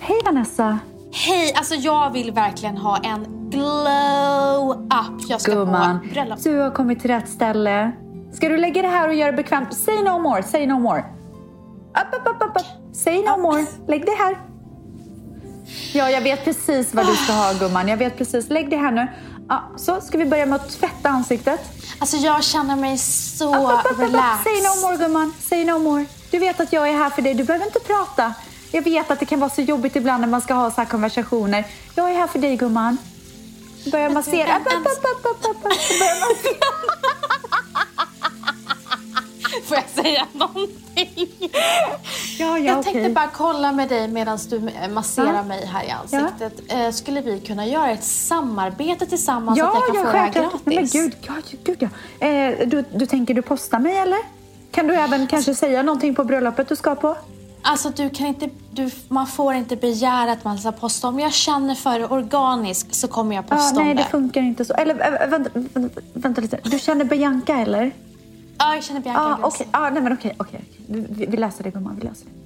[0.00, 0.78] Hej Vanessa.
[1.12, 5.20] Hej, alltså jag vill verkligen ha en glow-up.
[5.28, 6.42] Jag ska på Gumman, bröllop.
[6.42, 7.92] du har kommit till rätt ställe.
[8.32, 9.74] Ska du lägga det här och göra det bekvämt?
[9.74, 11.04] Say no more, say no more.
[12.00, 12.96] Upp, upp, upp, upp, upp.
[12.96, 13.66] Say no more.
[13.88, 14.38] Lägg det här.
[15.92, 17.88] Ja, jag vet precis vad du ska ha gumman.
[17.88, 18.50] Jag vet precis.
[18.50, 19.06] Lägg det här nu.
[19.48, 21.60] Ja, så ska vi börja med att tvätta ansiktet.
[21.98, 23.98] Alltså jag känner mig så upp, upp, upp.
[23.98, 24.52] relaxed.
[24.52, 25.32] Say no more gumman.
[25.40, 26.06] Say no more.
[26.30, 27.34] Du vet att jag är här för dig.
[27.34, 28.34] Du behöver inte prata.
[28.72, 30.88] Jag vet att det kan vara så jobbigt ibland när man ska ha så här
[30.88, 31.64] konversationer.
[31.94, 32.98] Jag är här för dig gumman.
[33.92, 34.56] Börja massera.
[34.58, 35.62] Upp, upp, upp, upp, upp, upp, upp.
[35.98, 36.68] Börja massera.
[39.64, 41.28] Får jag säga någonting?
[42.38, 45.90] Ja, ja, jag tänkte bara kolla med dig medan du eh, masserar mig här i
[45.90, 46.52] ansiktet.
[46.68, 50.32] Eh, skulle vi kunna göra ett samarbete tillsammans så att jag kan få det här
[50.32, 50.60] gratis?
[50.64, 51.76] Men gud, ja, gud
[52.20, 52.26] ja.
[52.26, 54.18] Eh, du, du tänker du posta mig eller?
[54.70, 57.16] Kan du även kanske säga någonting på bröllopet du ska på?
[57.70, 61.08] Alltså du kan inte, du, man får inte begära att man ska posta.
[61.08, 64.08] Om jag känner för det organiskt så kommer jag Ja, posta nej, om det det.
[64.08, 64.74] funkar inte så.
[64.74, 66.58] Eller äh, vänta, vänta, vänta lite.
[66.64, 67.90] Du känner Bianca eller?
[68.58, 69.56] Ja, jag känner Bianca Grossi.
[69.64, 69.68] okej.
[69.72, 70.64] Ja, nej men okej, okej.
[70.88, 72.30] Vi, vi- vi läser det gumman, vi läser det.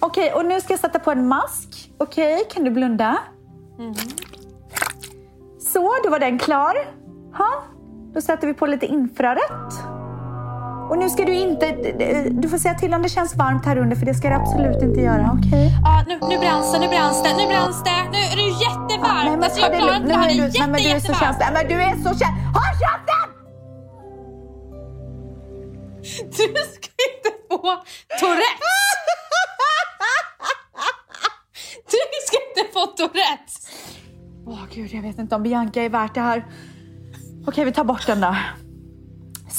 [0.00, 1.90] Okej, och nu ska jag sätta på en mask.
[1.98, 3.18] Okej, kan du blunda?
[5.72, 6.74] Så, då var den klar.
[7.36, 7.62] Ha?
[8.14, 9.72] Då sätter vi på lite infrarött.
[10.90, 11.66] Och nu ska du inte...
[12.30, 14.82] Du får säga till om det känns varmt här under, för det ska det absolut
[14.82, 15.38] inte göra.
[15.38, 15.72] Okej?
[15.84, 18.02] Ja, nu, nu branns det, nu branns det, nu branns det.
[18.12, 19.24] Nu är det jättevarmt.
[19.24, 20.28] Nej, men alltså, jag det klarar inte det här.
[20.28, 21.22] Det är jätte, nej, men du är så jättevarmt.
[21.22, 21.46] känslig.
[21.52, 22.44] Nej, men du är så känslig.
[22.56, 23.28] Håll käften!
[26.30, 27.62] Du ska inte få
[28.20, 28.86] Tourettes.
[31.90, 33.68] Du ska inte få Tourettes.
[34.46, 36.46] Åh gud, jag vet inte om Bianca är värt det här.
[37.46, 38.36] Okej, vi tar bort den då.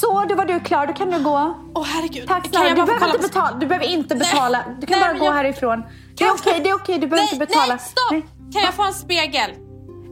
[0.01, 0.87] Så, då var du klar.
[0.87, 1.55] Då kan du gå.
[1.75, 2.27] Åh herregud.
[2.27, 2.69] Tack snälla.
[2.69, 3.57] Du behöver, inte betala.
[3.59, 4.63] du behöver inte betala.
[4.79, 5.83] Du kan Nej, bara gå jag- härifrån.
[6.17, 6.97] Det är okej, det är okej.
[6.99, 7.67] Du behöver Nej, inte betala.
[7.75, 8.11] nej, stopp!
[8.11, 8.25] Nej.
[8.53, 9.51] Kan jag få en spegel?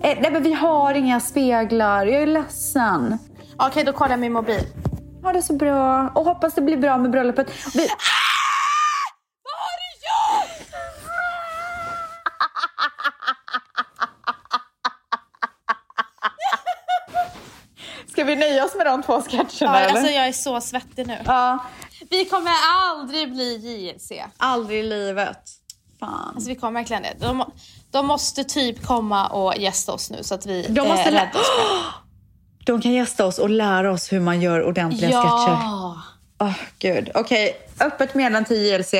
[0.03, 2.05] Eh, nej, men vi har inga speglar.
[2.05, 3.17] Jag är ledsen.
[3.57, 4.61] Okej, då kollar jag min mobil.
[5.23, 6.09] Ha det så bra.
[6.15, 7.51] Och hoppas det blir bra med bröllopet.
[7.75, 7.87] Vi...
[9.43, 10.65] Vad har du gjort?
[18.07, 19.89] Ska vi nöja oss med de två sketcherna Ja, eller?
[19.95, 21.17] alltså jag är så svettig nu.
[21.25, 21.59] Ja,
[22.09, 22.51] Vi kommer
[22.83, 24.11] aldrig bli JLC.
[24.37, 25.37] aldrig i livet.
[25.99, 26.31] Fan.
[26.35, 27.13] Alltså vi kommer verkligen det.
[27.19, 27.51] De,
[27.91, 31.39] de måste typ komma och gästa oss nu så att vi De måste eh, räddar
[31.39, 31.51] oss.
[32.65, 35.57] De kan gästa oss och lära oss hur man gör ordentliga sketcher.
[35.61, 36.01] Ja.
[36.39, 37.11] Åh, gud.
[37.15, 38.93] Okej, öppet meddelande till JLC.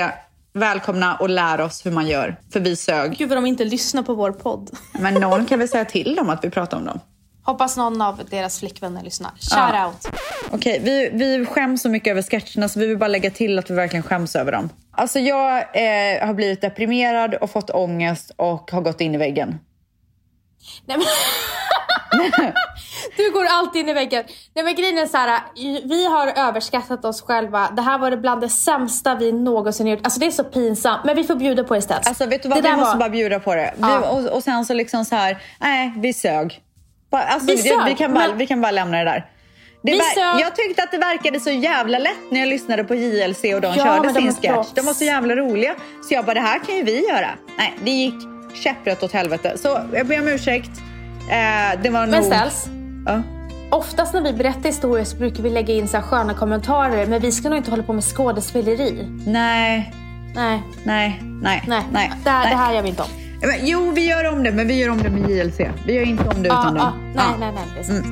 [0.53, 2.35] Välkomna och lär oss hur man gör.
[2.53, 3.17] För vi sög.
[3.17, 4.69] Gud vad de inte lyssnar på vår podd.
[4.93, 6.99] Men någon kan väl säga till dem att vi pratar om dem.
[7.45, 9.29] Hoppas någon av deras flickvänner lyssnar.
[9.31, 9.85] Shout Ja.
[9.87, 10.07] out.
[10.51, 13.69] Okej, vi, vi skäms så mycket över sketcherna så vi vill bara lägga till att
[13.69, 14.69] vi verkligen skäms över dem.
[14.91, 19.59] Alltså jag eh, har blivit deprimerad och fått ångest och har gått in i väggen.
[20.85, 21.07] Nej, men...
[23.17, 24.23] du går alltid in i väggen.
[24.55, 25.39] Nej men grejen är så här,
[25.87, 27.69] vi har överskattat oss själva.
[27.75, 29.99] Det här var bland det sämsta vi någonsin gjort.
[30.03, 31.05] Alltså det är så pinsamt.
[31.05, 32.07] Men vi får bjuda på det istället.
[32.07, 33.73] Alltså vet du vad, Det vi måste var- bara bjuda på det.
[33.77, 34.09] Vi, Ja.
[34.09, 36.61] och, och sen så liksom så här, nej vi sög.
[37.21, 37.55] Alltså, Vi
[37.85, 39.25] vi, kan bara, men- vi kan bara lämna det där.
[39.81, 40.41] Det sög.
[40.41, 43.73] Jag tyckte att det verkade så jävla lätt när jag lyssnade på JLC och de
[43.77, 44.67] Ja, körde de sin är sketch.
[44.75, 45.75] De var så jävla roliga.
[46.09, 47.29] Så jag bara, det här kan ju vi göra.
[47.57, 48.13] Nej, det gick
[48.53, 49.57] käpprätt åt helvete.
[49.57, 50.69] Så jag ber om ursäkt.
[51.31, 52.23] Eh, det var Men nog...
[52.23, 52.65] ställs.
[53.05, 53.21] Ja.
[53.71, 57.05] Oftast när vi berättar historier så brukar vi lägga in så här sköna kommentarer.
[57.05, 59.07] Men vi ska nog inte hålla på med skådespeleri.
[59.27, 59.93] Nej,
[60.35, 61.81] Nej, nej, nej, nej.
[61.91, 62.11] nej.
[62.23, 62.49] det, här, nej.
[62.51, 63.09] det här gör vi inte om.
[63.47, 65.59] Men, jo, vi gör om det, men vi gör om det med JLC.
[65.85, 67.13] Vi gör inte om det utan ja, dem.
[67.15, 67.37] nej, Ja.
[67.39, 67.79] nej, nej.
[67.79, 68.05] Är sant.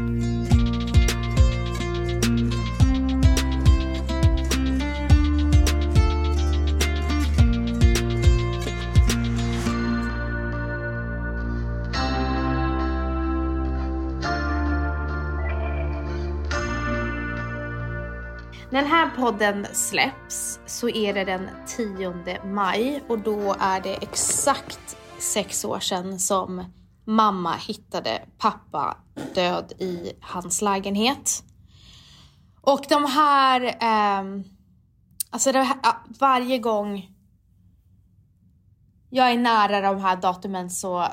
[18.69, 22.13] När den här podden släpps så är det den 10
[22.45, 26.63] maj och då är det exakt sex år sedan som
[27.05, 28.97] mamma hittade pappa
[29.35, 31.43] död i hans lägenhet.
[32.61, 34.43] Och de här, eh,
[35.29, 35.77] alltså det här,
[36.19, 37.09] varje gång
[39.09, 41.07] jag är nära de här datumen så,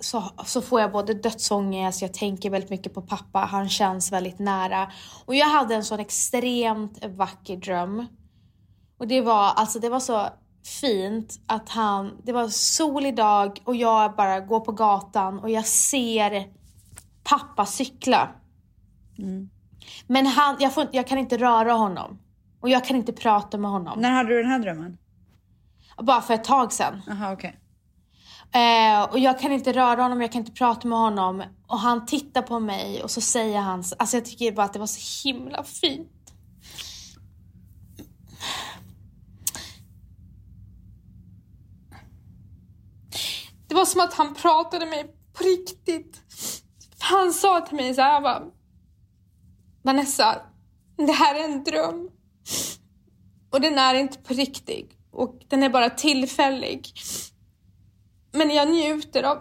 [0.00, 4.38] så, så får jag både dödsångest, jag tänker väldigt mycket på pappa, han känns väldigt
[4.38, 4.92] nära.
[5.24, 8.06] Och jag hade en sån extremt vacker dröm.
[8.98, 10.28] Och det var, alltså det var så
[10.64, 15.66] fint att han, det var solig dag och jag bara går på gatan och jag
[15.66, 16.48] ser
[17.24, 18.28] pappa cykla.
[20.06, 22.18] Men han, jag, får, jag kan inte röra honom.
[22.60, 24.00] Och jag kan inte prata med honom.
[24.00, 24.98] När hade du den här drömmen?
[25.98, 27.02] Bara för ett tag sedan.
[27.06, 27.56] Jaha, okej.
[28.52, 31.42] Eh, och jag kan inte röra honom, jag kan inte prata med honom.
[31.66, 34.78] Och han tittar på mig och så säger han, alltså jag tycker bara att det
[34.78, 36.08] var så himla fint.
[43.70, 46.22] Det var som att han pratade med mig på riktigt.
[46.98, 48.42] Han sa till mig så här bara,
[49.82, 50.42] Vanessa,
[50.96, 52.10] det här är en dröm.
[53.50, 54.90] Och den är inte på riktigt.
[55.10, 56.92] Och den är bara tillfällig.
[58.32, 59.38] Men jag njuter av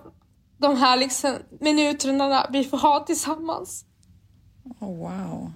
[0.57, 3.86] de här liksom minuterna vi får ha tillsammans.
[4.80, 5.51] Oh, wow.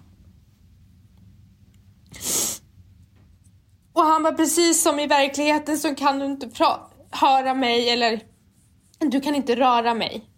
[3.93, 6.49] Och han var precis som i verkligheten så kan du inte
[7.11, 8.32] höra mig eller
[8.99, 10.29] du kan inte röra mig.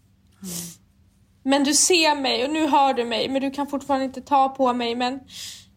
[1.44, 4.50] Men du ser mig och nu hör du mig men du kan fortfarande inte ta
[4.50, 5.20] på mig men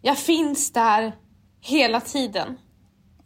[0.03, 1.13] jag finns där
[1.61, 2.59] hela tiden.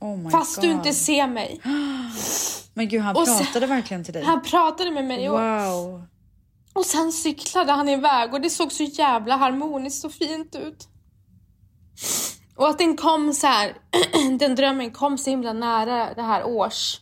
[0.00, 0.64] Oh Fast God.
[0.64, 1.60] du inte ser mig.
[2.74, 4.22] Men gud, han Och sen- pratade verkligen till dig.
[4.24, 6.02] Han pratade med mig och, Wow.
[6.72, 10.88] och sen cyklade han iväg och det såg så jävla harmoniskt och fint ut.
[12.56, 13.76] Och att den kom så här,
[14.38, 17.00] den drömmen kom så himla nära det här års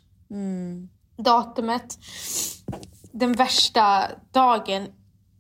[1.23, 1.99] datumet.
[3.13, 4.87] Den värsta dagen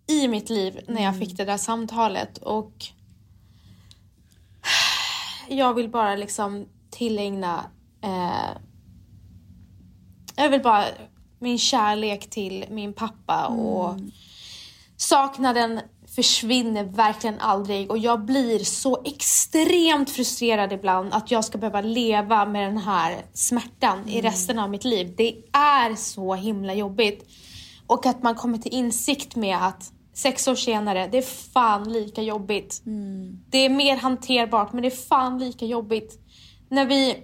[0.07, 2.72] i mitt liv när jag fick det där samtalet och
[5.49, 7.64] jag vill bara liksom tillägna
[8.03, 8.51] eh,
[10.37, 10.85] jag vill bara
[11.39, 13.97] min kärlek till min pappa och
[14.97, 15.81] saknaden
[16.14, 22.46] försvinner verkligen aldrig och jag blir så extremt frustrerad ibland att jag ska behöva leva
[22.46, 25.14] med den här smärtan i resten av mitt liv.
[25.16, 27.28] Det är så himla jobbigt.
[27.86, 32.22] Och att man kommer till insikt med att sex år senare, det är fan lika
[32.22, 32.82] jobbigt.
[33.50, 36.18] Det är mer hanterbart, men det är fan lika jobbigt.
[36.68, 37.16] När vi,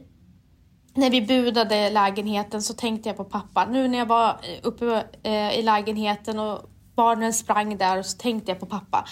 [0.94, 3.66] när vi budade lägenheten så tänkte jag på pappa.
[3.66, 8.50] Nu när jag var uppe eh, i lägenheten och barnen sprang där och så tänkte
[8.50, 9.08] jag på pappa.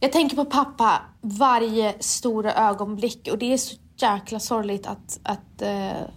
[0.00, 5.62] Jag tänker på pappa varje stora ögonblick och det är så jäkla sorgligt att, att
[5.62, 6.08] eh,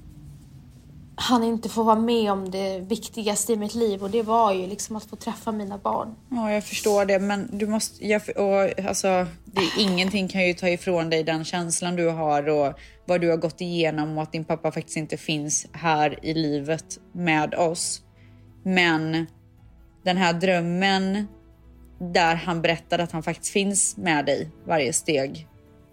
[1.16, 4.68] han inte får vara med om det viktigaste i mitt liv och det var ju
[4.68, 6.16] liksom att få träffa mina barn.
[6.30, 8.08] Ja, jag förstår det, men du måste...
[8.08, 12.74] Jag, och, alltså, det, ingenting kan ju ta ifrån dig den känslan du har och
[13.06, 17.00] vad du har gått igenom och att din pappa faktiskt inte finns här i livet
[17.12, 18.02] med oss.
[18.64, 19.28] Men
[20.08, 21.28] den här drömmen
[21.99, 25.47] där han berättade att han faktiskt finns med dig varje steg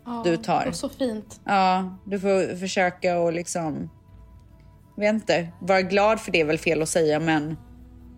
[0.06, 0.60] Ja, du tar.
[0.60, 1.40] Det var så fint.
[1.44, 3.90] Ja, du får försöka och liksom...
[4.96, 7.56] Vet inte, vara glad för det är väl fel att säga, men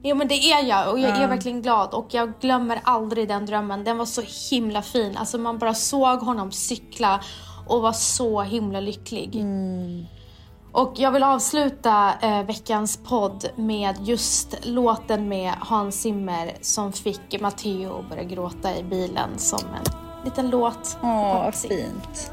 [0.03, 1.17] Jo men det är jag och jag Ja.
[1.17, 3.85] är verkligen glad och jag glömmer aldrig den drömmen.
[3.85, 5.17] Den var så himla fin.
[5.17, 7.21] Alltså man bara såg honom cykla
[7.67, 9.45] och var så himla lycklig.
[10.77, 17.41] Och jag vill avsluta eh, veckans podd med just låten med Hans Zimmer som fick
[17.41, 20.99] Matteo att börja gråta i bilen som en liten låt.
[21.03, 22.33] åh, fint.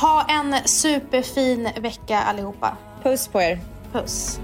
[0.00, 2.76] Ha en superfin vecka allihopa.
[3.02, 3.60] Puss på er.
[3.92, 4.40] Puss.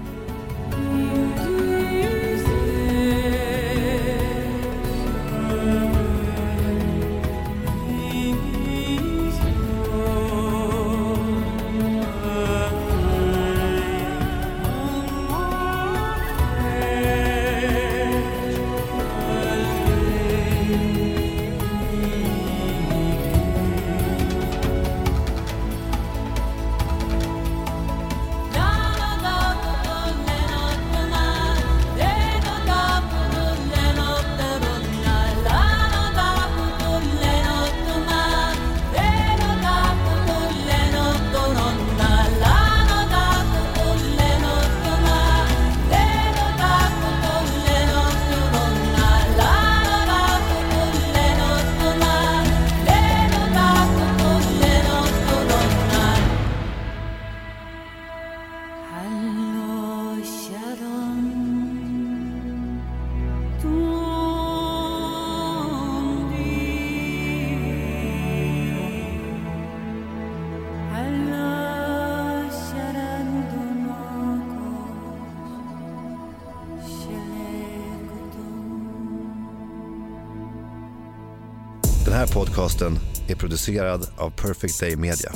[82.63, 85.31] Podcasten är producerad av Perfect Day Media.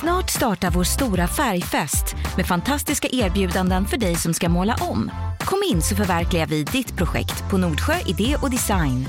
[0.00, 5.10] Snart startar vår stora färgfest med fantastiska erbjudanden för dig som ska måla om.
[5.40, 9.06] Kom in så förverkligar vi ditt projekt på Nordsjö Idé och Design.